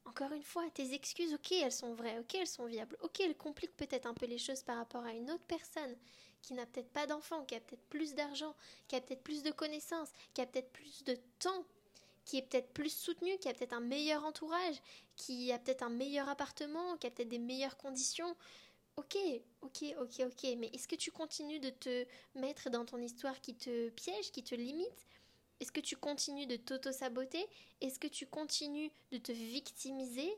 Encore 0.07 0.33
une 0.33 0.43
fois, 0.43 0.65
tes 0.71 0.95
excuses, 0.95 1.35
ok, 1.35 1.53
elles 1.53 1.71
sont 1.71 1.93
vraies, 1.93 2.19
ok, 2.19 2.35
elles 2.37 2.47
sont 2.47 2.65
viables, 2.65 2.97
ok, 3.03 3.21
elles 3.21 3.37
compliquent 3.37 3.77
peut-être 3.77 4.07
un 4.07 4.15
peu 4.15 4.25
les 4.25 4.39
choses 4.39 4.63
par 4.63 4.79
rapport 4.79 5.05
à 5.05 5.13
une 5.13 5.31
autre 5.31 5.45
personne 5.47 5.95
qui 6.41 6.55
n'a 6.55 6.65
peut-être 6.65 6.91
pas 6.91 7.07
d'enfant, 7.07 7.45
qui 7.45 7.55
a 7.55 7.61
peut-être 7.61 7.87
plus 7.91 8.15
d'argent, 8.15 8.55
qui 8.87 8.97
a 8.97 9.03
peut-être 9.03 9.23
plus 9.23 9.43
de 9.43 9.51
connaissances, 9.51 10.09
qui 10.33 10.41
a 10.41 10.47
peut-être 10.47 10.73
plus 10.73 11.05
de 11.05 11.15
temps 11.39 11.67
qui 12.29 12.37
est 12.37 12.43
peut-être 12.43 12.75
plus 12.75 12.95
soutenu, 12.95 13.39
qui 13.39 13.49
a 13.49 13.55
peut-être 13.55 13.73
un 13.73 13.81
meilleur 13.81 14.23
entourage, 14.23 14.77
qui 15.17 15.51
a 15.51 15.59
peut-être 15.59 15.83
un 15.83 15.89
meilleur 15.89 16.29
appartement, 16.29 16.99
qui 16.99 17.07
a 17.07 17.11
peut-être 17.11 17.31
des 17.31 17.39
meilleures 17.39 17.79
conditions. 17.79 18.37
Ok, 18.97 19.17
ok, 19.63 19.85
ok, 19.99 20.21
ok, 20.27 20.57
mais 20.59 20.69
est-ce 20.75 20.87
que 20.87 20.95
tu 20.95 21.11
continues 21.11 21.59
de 21.59 21.71
te 21.71 22.05
mettre 22.35 22.69
dans 22.69 22.85
ton 22.85 22.99
histoire 22.99 23.41
qui 23.41 23.55
te 23.55 23.89
piège, 23.89 24.31
qui 24.31 24.45
te 24.45 24.55
limite? 24.55 25.07
Est-ce 25.59 25.73
que 25.73 25.81
tu 25.81 25.97
continues 25.97 26.47
de 26.47 26.57
t'auto-saboter? 26.57 27.47
Est-ce 27.81 27.99
que 27.99 28.09
tu 28.09 28.27
continues 28.27 28.91
de 29.11 29.17
te 29.17 29.33
victimiser? 29.33 30.31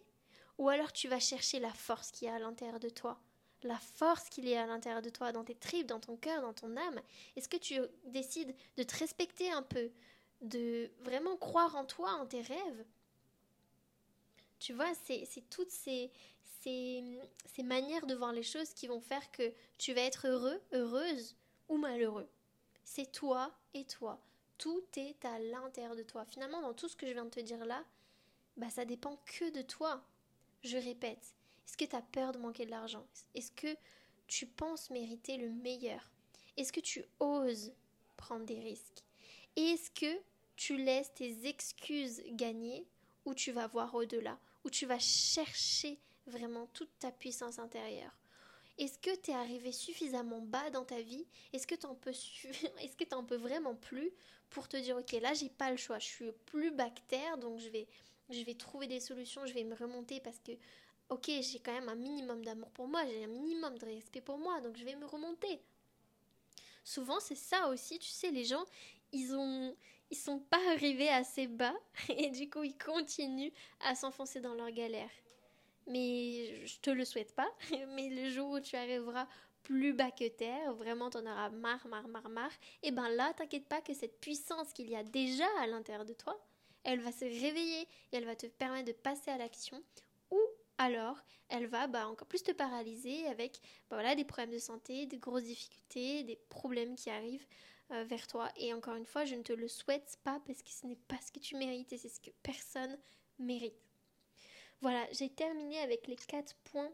Ou 0.58 0.68
alors 0.68 0.92
tu 0.92 1.08
vas 1.08 1.18
chercher 1.18 1.58
la 1.58 1.74
force 1.74 2.12
qu'il 2.12 2.28
y 2.28 2.30
a 2.30 2.36
à 2.36 2.38
l'intérieur 2.38 2.78
de 2.78 2.88
toi? 2.88 3.20
La 3.64 3.78
force 3.78 4.28
qu'il 4.28 4.48
y 4.48 4.54
a 4.54 4.62
à 4.62 4.66
l'intérieur 4.66 5.02
de 5.02 5.10
toi, 5.10 5.32
dans 5.32 5.42
tes 5.42 5.56
tripes, 5.56 5.88
dans 5.88 5.98
ton 5.98 6.16
cœur, 6.16 6.40
dans 6.40 6.54
ton 6.54 6.76
âme? 6.76 7.00
Est-ce 7.34 7.48
que 7.48 7.56
tu 7.56 7.80
décides 8.04 8.54
de 8.76 8.84
te 8.84 8.96
respecter 8.96 9.50
un 9.50 9.62
peu, 9.62 9.90
de 10.40 10.90
vraiment 11.00 11.36
croire 11.36 11.76
en 11.76 11.84
toi, 11.84 12.12
en 12.14 12.26
tes 12.26 12.40
rêves 12.40 12.84
Tu 14.58 14.72
vois, 14.72 14.92
c'est 14.94 15.26
toutes 15.50 15.70
ces, 15.70 16.10
ces, 16.60 17.20
ces 17.46 17.62
manières 17.62 18.06
de 18.06 18.14
voir 18.14 18.32
les 18.32 18.42
choses 18.42 18.72
qui 18.74 18.86
vont 18.86 19.00
faire 19.00 19.30
que 19.32 19.52
tu 19.78 19.92
vas 19.92 20.02
être 20.02 20.26
heureux, 20.28 20.60
heureuse 20.72 21.36
ou 21.68 21.76
malheureux. 21.76 22.28
C'est 22.84 23.12
toi 23.12 23.52
et 23.74 23.84
toi. 23.84 24.20
Tout 24.58 24.82
est 24.96 25.24
à 25.24 25.38
l'intérieur 25.38 25.96
de 25.96 26.02
toi. 26.02 26.24
Finalement, 26.24 26.60
dans 26.60 26.74
tout 26.74 26.88
ce 26.88 26.96
que 26.96 27.06
je 27.06 27.12
viens 27.12 27.24
de 27.24 27.30
te 27.30 27.40
dire 27.40 27.64
là, 27.64 27.84
bah 28.56 28.68
ça 28.68 28.84
dépend 28.84 29.16
que 29.24 29.50
de 29.50 29.62
toi. 29.62 30.04
Je 30.62 30.76
répète, 30.76 31.34
est-ce 31.66 31.76
que 31.76 31.84
tu 31.84 31.96
as 31.96 32.02
peur 32.02 32.32
de 32.32 32.38
manquer 32.38 32.66
de 32.66 32.70
l'argent? 32.70 33.06
Est-ce 33.34 33.52
que 33.52 33.74
tu 34.26 34.46
penses 34.46 34.90
mériter 34.90 35.36
le 35.38 35.48
meilleur? 35.48 36.10
Est-ce 36.56 36.72
que 36.72 36.80
tu 36.80 37.04
oses 37.20 37.72
prendre 38.16 38.44
des 38.44 38.58
risques? 38.60 39.02
Est-ce 39.56 39.90
que 39.90 40.20
tu 40.60 40.76
laisses 40.76 41.14
tes 41.14 41.48
excuses 41.48 42.22
gagner 42.32 42.86
ou 43.24 43.32
tu 43.32 43.50
vas 43.50 43.66
voir 43.66 43.94
au-delà, 43.94 44.38
ou 44.62 44.68
tu 44.68 44.84
vas 44.84 44.98
chercher 44.98 45.98
vraiment 46.26 46.66
toute 46.74 46.90
ta 46.98 47.10
puissance 47.10 47.58
intérieure 47.58 48.14
Est-ce 48.76 48.98
que 48.98 49.16
tu 49.16 49.30
es 49.30 49.34
arrivé 49.34 49.72
suffisamment 49.72 50.42
bas 50.42 50.68
dans 50.68 50.84
ta 50.84 51.00
vie? 51.00 51.26
Est-ce 51.54 51.66
que 51.66 51.74
tu 51.74 51.86
en 51.86 51.94
peux 51.94 52.10
est-ce 52.82 52.94
que 52.94 53.14
en 53.14 53.24
peux 53.24 53.38
vraiment 53.38 53.74
plus 53.74 54.12
pour 54.50 54.68
te 54.68 54.76
dire 54.76 54.98
OK, 54.98 55.12
là 55.12 55.32
j'ai 55.32 55.48
pas 55.48 55.70
le 55.70 55.78
choix, 55.78 55.98
je 55.98 56.08
suis 56.08 56.32
plus 56.44 56.70
bactère 56.70 57.38
donc 57.38 57.58
je 57.58 57.70
vais 57.70 57.88
je 58.28 58.42
vais 58.42 58.54
trouver 58.54 58.86
des 58.86 59.00
solutions, 59.00 59.46
je 59.46 59.54
vais 59.54 59.64
me 59.64 59.74
remonter 59.74 60.20
parce 60.20 60.40
que 60.40 60.52
OK, 61.08 61.24
j'ai 61.40 61.60
quand 61.60 61.72
même 61.72 61.88
un 61.88 61.94
minimum 61.94 62.44
d'amour 62.44 62.70
pour 62.72 62.86
moi, 62.86 63.06
j'ai 63.06 63.24
un 63.24 63.28
minimum 63.28 63.78
de 63.78 63.86
respect 63.86 64.20
pour 64.20 64.36
moi, 64.36 64.60
donc 64.60 64.76
je 64.76 64.84
vais 64.84 64.94
me 64.94 65.06
remonter. 65.06 65.62
Souvent, 66.84 67.18
c'est 67.18 67.34
ça 67.34 67.68
aussi, 67.68 67.98
tu 67.98 68.10
sais, 68.10 68.30
les 68.30 68.44
gens, 68.44 68.64
ils 69.12 69.34
ont 69.34 69.74
ils 70.10 70.16
sont 70.16 70.38
pas 70.38 70.60
arrivés 70.72 71.08
assez 71.08 71.46
bas 71.46 71.74
et 72.08 72.30
du 72.30 72.48
coup, 72.50 72.62
ils 72.62 72.76
continuent 72.76 73.52
à 73.80 73.94
s'enfoncer 73.94 74.40
dans 74.40 74.54
leur 74.54 74.70
galère. 74.70 75.10
Mais 75.86 76.66
je 76.66 76.78
te 76.80 76.90
le 76.90 77.04
souhaite 77.04 77.34
pas, 77.34 77.50
mais 77.94 78.08
le 78.08 78.30
jour 78.30 78.50
où 78.50 78.60
tu 78.60 78.76
arriveras 78.76 79.26
plus 79.62 79.92
bas 79.92 80.10
que 80.10 80.28
terre, 80.28 80.74
vraiment 80.74 81.10
t'en 81.10 81.26
auras 81.26 81.50
marre, 81.50 81.86
marre, 81.86 82.08
marre, 82.08 82.28
marre, 82.28 82.52
et 82.82 82.90
ben 82.90 83.08
là, 83.08 83.32
t'inquiète 83.34 83.66
pas 83.66 83.80
que 83.80 83.94
cette 83.94 84.18
puissance 84.20 84.72
qu'il 84.72 84.88
y 84.88 84.96
a 84.96 85.02
déjà 85.02 85.46
à 85.60 85.66
l'intérieur 85.66 86.04
de 86.04 86.14
toi, 86.14 86.40
elle 86.84 87.00
va 87.00 87.12
se 87.12 87.24
réveiller 87.24 87.82
et 87.82 88.16
elle 88.16 88.24
va 88.24 88.36
te 88.36 88.46
permettre 88.46 88.86
de 88.86 88.92
passer 88.92 89.30
à 89.30 89.36
l'action 89.36 89.82
ou 90.30 90.40
alors 90.78 91.18
elle 91.50 91.66
va 91.66 91.86
bah, 91.88 92.08
encore 92.08 92.26
plus 92.26 92.42
te 92.42 92.52
paralyser 92.52 93.26
avec 93.26 93.60
bah, 93.90 93.96
voilà, 93.96 94.14
des 94.14 94.24
problèmes 94.24 94.54
de 94.54 94.58
santé, 94.58 95.06
des 95.06 95.18
grosses 95.18 95.44
difficultés, 95.44 96.22
des 96.22 96.36
problèmes 96.48 96.94
qui 96.94 97.10
arrivent 97.10 97.46
euh, 97.92 98.04
vers 98.04 98.26
toi. 98.26 98.50
Et 98.56 98.72
encore 98.72 98.94
une 98.94 99.06
fois, 99.06 99.24
je 99.24 99.34
ne 99.34 99.42
te 99.42 99.52
le 99.52 99.68
souhaite 99.68 100.18
pas 100.24 100.40
parce 100.46 100.62
que 100.62 100.70
ce 100.70 100.86
n'est 100.86 100.96
pas 101.08 101.18
ce 101.20 101.32
que 101.32 101.40
tu 101.40 101.56
mérites 101.56 101.92
et 101.92 101.98
c'est 101.98 102.08
ce 102.08 102.20
que 102.20 102.30
personne 102.42 102.98
mérite. 103.38 103.74
Voilà, 104.80 105.06
j'ai 105.12 105.28
terminé 105.28 105.78
avec 105.80 106.06
les 106.06 106.16
quatre 106.16 106.54
points 106.64 106.90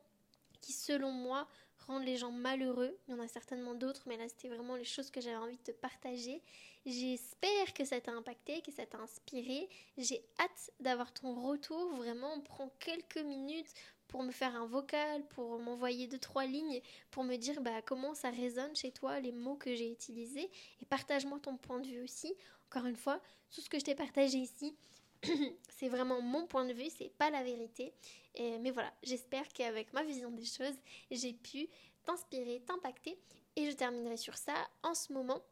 qui, 0.60 0.72
selon 0.72 1.12
moi, 1.12 1.46
rendent 1.86 2.04
les 2.04 2.16
gens 2.16 2.32
malheureux. 2.32 2.98
Il 3.06 3.12
y 3.12 3.14
en 3.14 3.20
a 3.20 3.28
certainement 3.28 3.74
d'autres, 3.74 4.02
mais 4.06 4.16
là, 4.16 4.28
c'était 4.28 4.48
vraiment 4.48 4.76
les 4.76 4.84
choses 4.84 5.10
que 5.10 5.20
j'avais 5.20 5.36
envie 5.36 5.58
de 5.64 5.72
partager. 5.72 6.42
J'espère 6.84 7.74
que 7.74 7.84
ça 7.84 8.00
t'a 8.00 8.12
impacté, 8.12 8.62
que 8.62 8.72
ça 8.72 8.86
t'a 8.86 8.98
inspiré. 8.98 9.68
J'ai 9.98 10.24
hâte 10.38 10.70
d'avoir 10.80 11.12
ton 11.12 11.34
retour. 11.48 11.94
Vraiment, 11.96 12.40
prends 12.40 12.70
quelques 12.78 13.18
minutes 13.18 13.72
pour 14.08 14.22
me 14.22 14.32
faire 14.32 14.54
un 14.54 14.66
vocal, 14.66 15.26
pour 15.28 15.58
m'envoyer 15.58 16.06
deux 16.06 16.18
trois 16.18 16.46
lignes, 16.46 16.80
pour 17.10 17.24
me 17.24 17.36
dire 17.36 17.60
bah, 17.60 17.82
comment 17.82 18.14
ça 18.14 18.30
résonne 18.30 18.74
chez 18.74 18.92
toi 18.92 19.20
les 19.20 19.32
mots 19.32 19.56
que 19.56 19.74
j'ai 19.74 19.90
utilisés 19.90 20.50
et 20.80 20.86
partage-moi 20.86 21.38
ton 21.40 21.56
point 21.56 21.80
de 21.80 21.86
vue 21.86 22.02
aussi. 22.02 22.34
Encore 22.70 22.86
une 22.86 22.96
fois, 22.96 23.20
tout 23.50 23.60
ce 23.60 23.68
que 23.68 23.78
je 23.78 23.84
t'ai 23.84 23.94
partagé 23.94 24.38
ici, 24.38 24.76
c'est 25.68 25.88
vraiment 25.88 26.20
mon 26.20 26.46
point 26.46 26.64
de 26.64 26.72
vue, 26.72 26.90
c'est 26.90 27.12
pas 27.16 27.30
la 27.30 27.42
vérité. 27.42 27.92
mais 28.38 28.70
voilà, 28.70 28.92
j'espère 29.02 29.48
qu'avec 29.52 29.92
ma 29.92 30.02
vision 30.02 30.30
des 30.30 30.44
choses, 30.44 30.76
j'ai 31.10 31.32
pu 31.32 31.68
t'inspirer, 32.04 32.62
t'impacter. 32.66 33.18
Et 33.56 33.70
je 33.70 33.74
terminerai 33.74 34.16
sur 34.18 34.36
ça. 34.36 34.54
En 34.82 34.94
ce 34.94 35.12
moment, 35.12 35.42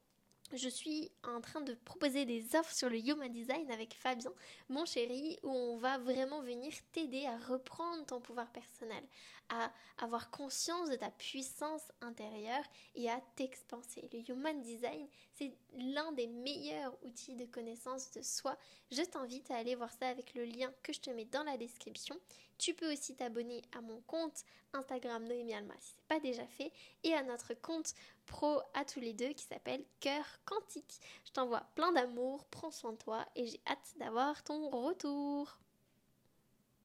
je 0.57 0.69
suis 0.69 1.11
en 1.23 1.41
train 1.41 1.61
de 1.61 1.75
proposer 1.75 2.25
des 2.25 2.57
offres 2.57 2.75
sur 2.75 2.89
le 2.89 2.99
Human 2.99 3.31
Design 3.31 3.71
avec 3.71 3.95
Fabien, 3.95 4.33
mon 4.69 4.85
chéri, 4.85 5.39
où 5.43 5.51
on 5.51 5.77
va 5.77 5.99
vraiment 5.99 6.41
venir 6.43 6.73
t'aider 6.93 7.27
à 7.27 7.37
reprendre 7.37 8.05
ton 8.07 8.21
pouvoir 8.21 8.51
personnel, 8.53 9.05
à 9.49 9.73
avoir 9.99 10.31
conscience 10.31 10.91
de 10.91 10.97
ta 10.97 11.11
puissance 11.11 11.83
intérieure 12.01 12.65
et 12.95 13.11
à 13.11 13.21
t'expanser. 13.37 14.09
Le 14.13 14.31
Human 14.31 14.61
Design, 14.61 15.07
c'est 15.33 15.53
l'un 15.77 16.13
des 16.13 16.27
meilleurs 16.27 16.97
outils 17.05 17.37
de 17.37 17.47
connaissance 17.47 18.11
de 18.13 18.23
soi. 18.23 18.57
Je 18.91 19.03
t'invite 19.03 19.51
à 19.51 19.57
aller 19.57 19.75
voir 19.75 19.93
ça 19.93 20.09
avec 20.09 20.35
le 20.35 20.45
lien 20.45 20.73
que 20.83 20.93
je 20.93 21.01
te 21.01 21.11
mets 21.11 21.27
dans 21.27 21.45
la 21.45 21.57
description. 21.57 22.19
Tu 22.59 22.75
peux 22.75 22.93
aussi 22.93 23.17
t'abonner 23.17 23.63
à 23.77 23.81
mon 23.81 24.01
compte 24.03 24.45
Instagram 24.73 25.25
Noémie 25.25 25.55
Alma 25.55 25.75
si 25.79 25.91
ce 25.91 25.97
n'est 25.97 26.03
pas 26.09 26.21
déjà 26.21 26.47
fait 26.47 26.73
et 27.03 27.15
à 27.15 27.23
notre 27.23 27.55
compte 27.55 27.95
pro 28.27 28.61
à 28.75 28.85
tous 28.85 29.01
les 29.01 29.13
deux 29.13 29.33
qui 29.33 29.45
s'appelle 29.45 29.85
Cœur 30.01 30.25
Quantique. 30.45 31.01
Je 31.25 31.33
t'envoie 31.33 31.67
plein 31.75 31.93
d'amour, 31.93 32.47
prends 32.51 32.71
soin 32.71 32.93
de 32.93 32.99
toi 32.99 33.27
et 33.37 33.47
j'ai 33.47 33.61
hâte 33.67 33.95
d'avoir 33.97 34.43
ton 34.43 34.69
retour. 34.71 35.59